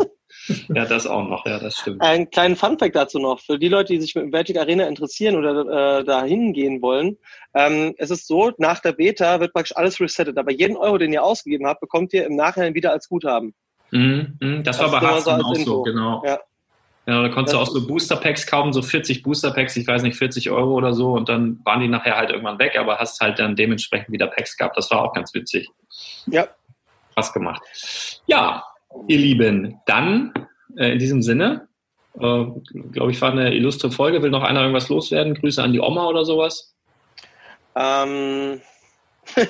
Ja, 0.68 0.84
das 0.84 1.06
auch 1.06 1.26
noch, 1.26 1.44
ja, 1.46 1.58
das 1.58 1.76
stimmt. 1.76 2.02
Ein 2.02 2.30
kleinen 2.30 2.56
Funfact 2.56 2.94
dazu 2.94 3.18
noch, 3.18 3.40
für 3.40 3.58
die 3.58 3.68
Leute, 3.68 3.92
die 3.92 4.00
sich 4.00 4.14
mit 4.14 4.30
Magic 4.30 4.58
Arena 4.58 4.86
interessieren 4.86 5.36
oder 5.36 5.98
äh, 5.98 6.04
da 6.04 6.24
hingehen 6.24 6.82
wollen. 6.82 7.16
Ähm, 7.54 7.94
es 7.98 8.10
ist 8.10 8.26
so, 8.26 8.52
nach 8.58 8.80
der 8.80 8.92
Beta 8.92 9.40
wird 9.40 9.52
praktisch 9.52 9.76
alles 9.76 10.00
resettet, 10.00 10.38
aber 10.38 10.52
jeden 10.52 10.76
Euro, 10.76 10.98
den 10.98 11.12
ihr 11.12 11.22
ausgegeben 11.22 11.66
habt, 11.66 11.80
bekommt 11.80 12.12
ihr 12.12 12.26
im 12.26 12.36
Nachhinein 12.36 12.74
wieder 12.74 12.92
als 12.92 13.08
Guthaben. 13.08 13.54
Mhm, 13.90 14.36
mh, 14.40 14.62
das, 14.62 14.78
das 14.78 14.92
war 14.92 15.00
bei 15.00 15.06
Hearthstone 15.06 15.42
so 15.42 15.48
auch 15.48 15.56
so, 15.56 15.82
genau. 15.82 16.22
Ja. 16.24 16.38
Ja, 17.08 17.22
da 17.22 17.28
konntest 17.28 17.54
du 17.54 17.60
auch 17.60 17.68
so 17.68 17.86
Booster 17.86 18.16
Packs 18.16 18.48
kaufen, 18.48 18.72
so 18.72 18.82
40 18.82 19.22
Booster 19.22 19.52
Packs, 19.52 19.76
ich 19.76 19.86
weiß 19.86 20.02
nicht, 20.02 20.18
40 20.18 20.50
Euro 20.50 20.74
oder 20.74 20.92
so, 20.92 21.12
und 21.12 21.28
dann 21.28 21.60
waren 21.62 21.80
die 21.80 21.86
nachher 21.86 22.16
halt 22.16 22.30
irgendwann 22.30 22.58
weg, 22.58 22.76
aber 22.76 22.98
hast 22.98 23.20
halt 23.20 23.38
dann 23.38 23.54
dementsprechend 23.54 24.10
wieder 24.10 24.26
Packs 24.26 24.56
gehabt. 24.56 24.76
Das 24.76 24.90
war 24.90 25.04
auch 25.04 25.12
ganz 25.12 25.32
witzig. 25.32 25.68
Ja. 26.26 26.48
Spaß 27.12 27.32
gemacht. 27.32 27.62
Ja, 28.26 28.64
ihr 29.08 29.18
Lieben, 29.18 29.80
dann 29.86 30.32
äh, 30.76 30.92
in 30.92 30.98
diesem 30.98 31.22
Sinne, 31.22 31.68
äh, 32.18 32.44
glaube 32.92 33.10
ich, 33.10 33.20
war 33.20 33.32
eine 33.32 33.54
illustre 33.54 33.90
Folge. 33.90 34.22
Will 34.22 34.30
noch 34.30 34.42
einer 34.42 34.60
irgendwas 34.60 34.88
loswerden? 34.88 35.34
Grüße 35.34 35.62
an 35.62 35.72
die 35.72 35.80
Oma 35.80 36.06
oder 36.06 36.24
sowas? 36.24 36.74
Ähm. 37.74 38.60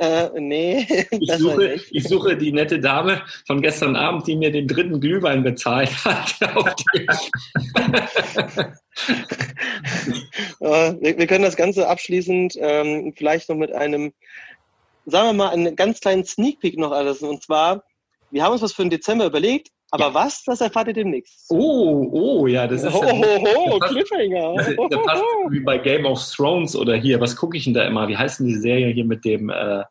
äh, 0.00 0.30
nee, 0.40 0.86
ich 1.10 1.32
suche, 1.32 1.74
ich 1.90 2.08
suche 2.08 2.34
die 2.34 2.50
nette 2.50 2.80
Dame 2.80 3.20
von 3.46 3.60
gestern 3.60 3.94
Abend, 3.94 4.26
die 4.26 4.36
mir 4.36 4.50
den 4.50 4.66
dritten 4.66 5.02
Glühwein 5.02 5.42
bezahlt 5.42 5.90
hat. 6.02 6.34
wir, 10.60 11.18
wir, 11.18 11.26
können 11.26 11.44
das 11.44 11.56
Ganze 11.56 11.86
abschließend 11.86 12.56
ähm, 12.58 13.12
vielleicht 13.14 13.50
noch 13.50 13.56
mit 13.56 13.72
einem 13.72 14.14
sagen 15.06 15.28
wir 15.28 15.32
mal, 15.32 15.50
einen 15.50 15.76
ganz 15.76 16.00
kleinen 16.00 16.24
Sneak 16.24 16.60
Peek 16.60 16.78
noch 16.78 16.92
alles. 16.92 17.22
Und 17.22 17.42
zwar, 17.42 17.84
wir 18.30 18.42
haben 18.42 18.52
uns 18.52 18.62
was 18.62 18.72
für 18.72 18.82
den 18.82 18.90
Dezember 18.90 19.26
überlegt, 19.26 19.70
aber 19.90 20.06
ja. 20.06 20.14
was, 20.14 20.42
das 20.44 20.60
erfahrt 20.60 20.88
ihr 20.88 20.94
demnächst. 20.94 21.46
Oh, 21.50 22.08
oh, 22.10 22.46
ja, 22.46 22.66
das 22.66 22.82
ist. 22.82 22.94
Oh, 22.94 23.04
ja, 23.04 23.12
oh, 23.12 23.70
oh, 23.74 23.78
Cliffhanger. 23.78 24.54
Das, 24.56 24.66
das 24.90 25.02
passt 25.02 25.22
wie 25.50 25.60
bei 25.60 25.78
Game 25.78 26.04
of 26.04 26.20
Thrones 26.30 26.74
oder 26.74 26.96
hier, 26.96 27.20
was 27.20 27.36
gucke 27.36 27.56
ich 27.56 27.64
denn 27.64 27.74
da 27.74 27.84
immer? 27.84 28.08
Wie 28.08 28.16
heißt 28.16 28.40
denn 28.40 28.48
die 28.48 28.58
Serie 28.58 28.88
hier 28.88 29.04
mit 29.04 29.24
dem, 29.24 29.50
äh, 29.50 29.84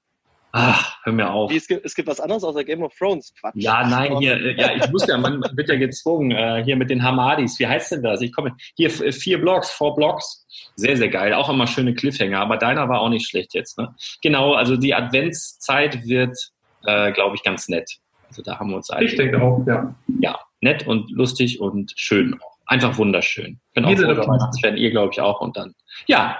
Ach, 0.55 0.99
hör 1.03 1.13
mir 1.13 1.31
auf. 1.31 1.49
Wie, 1.49 1.57
es, 1.57 1.67
gibt, 1.67 1.83
es 1.83 1.95
gibt 1.95 2.07
was 2.07 2.19
anderes 2.19 2.43
außer 2.43 2.63
Game 2.63 2.83
of 2.83 2.93
Thrones. 2.95 3.33
Quatsch. 3.39 3.55
Ja, 3.55 3.87
nein, 3.87 4.19
hier, 4.19 4.35
äh, 4.35 4.55
ja, 4.55 4.75
ich 4.75 4.87
muss 4.91 5.07
ja, 5.07 5.17
man 5.17 5.41
wird 5.53 5.67
ja 5.67 5.75
gezwungen, 5.77 6.29
äh, 6.29 6.63
hier 6.63 6.75
mit 6.75 6.91
den 6.91 7.01
Hamadis. 7.01 7.57
Wie 7.57 7.65
heißt 7.65 7.91
denn 7.93 8.03
das? 8.03 8.21
Ich 8.21 8.31
komme, 8.31 8.55
hier 8.75 8.91
vier 8.91 9.41
Blocks, 9.41 9.71
four 9.71 9.95
Blocks. 9.95 10.45
Sehr, 10.75 10.95
sehr 10.95 11.09
geil. 11.09 11.33
Auch 11.33 11.49
immer 11.49 11.65
schöne 11.65 11.95
Cliffhanger. 11.95 12.39
Aber 12.39 12.57
deiner 12.57 12.87
war 12.87 13.01
auch 13.01 13.09
nicht 13.09 13.27
schlecht 13.27 13.55
jetzt, 13.55 13.79
ne? 13.79 13.95
Genau, 14.21 14.53
also 14.53 14.77
die 14.77 14.93
Adventszeit 14.93 16.05
wird, 16.05 16.37
äh, 16.85 17.11
glaube 17.13 17.35
ich, 17.35 17.41
ganz 17.41 17.67
nett. 17.67 17.89
Also 18.27 18.43
da 18.43 18.59
haben 18.59 18.69
wir 18.69 18.75
uns 18.75 18.91
eigentlich. 18.91 19.13
Ich 19.13 19.17
denke 19.17 19.41
auch, 19.41 19.65
ja. 19.65 19.95
Ja, 20.19 20.39
nett 20.61 20.85
und 20.85 21.09
lustig 21.09 21.61
und 21.61 21.93
schön 21.95 22.39
auch. 22.39 22.57
Einfach 22.67 22.95
wunderschön. 22.99 23.59
Bin 23.73 23.85
auch 23.85 23.95
froh, 23.95 24.27
Weihnachtsfan, 24.27 24.77
ihr 24.77 24.91
glaube 24.91 25.13
ich 25.13 25.19
auch. 25.19 25.41
Und 25.41 25.57
dann, 25.57 25.73
ja, 26.05 26.37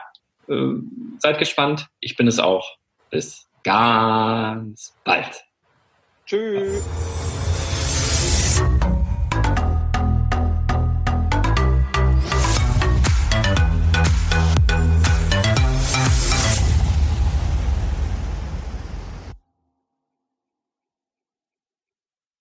äh, 0.47 0.73
seid 1.17 1.39
gespannt. 1.39 1.87
Ich 1.99 2.15
bin 2.15 2.27
es 2.27 2.37
auch. 2.37 2.77
Bis 3.09 3.47
ganz 3.63 4.93
bald. 5.03 5.43
Tschüss. 6.25 6.83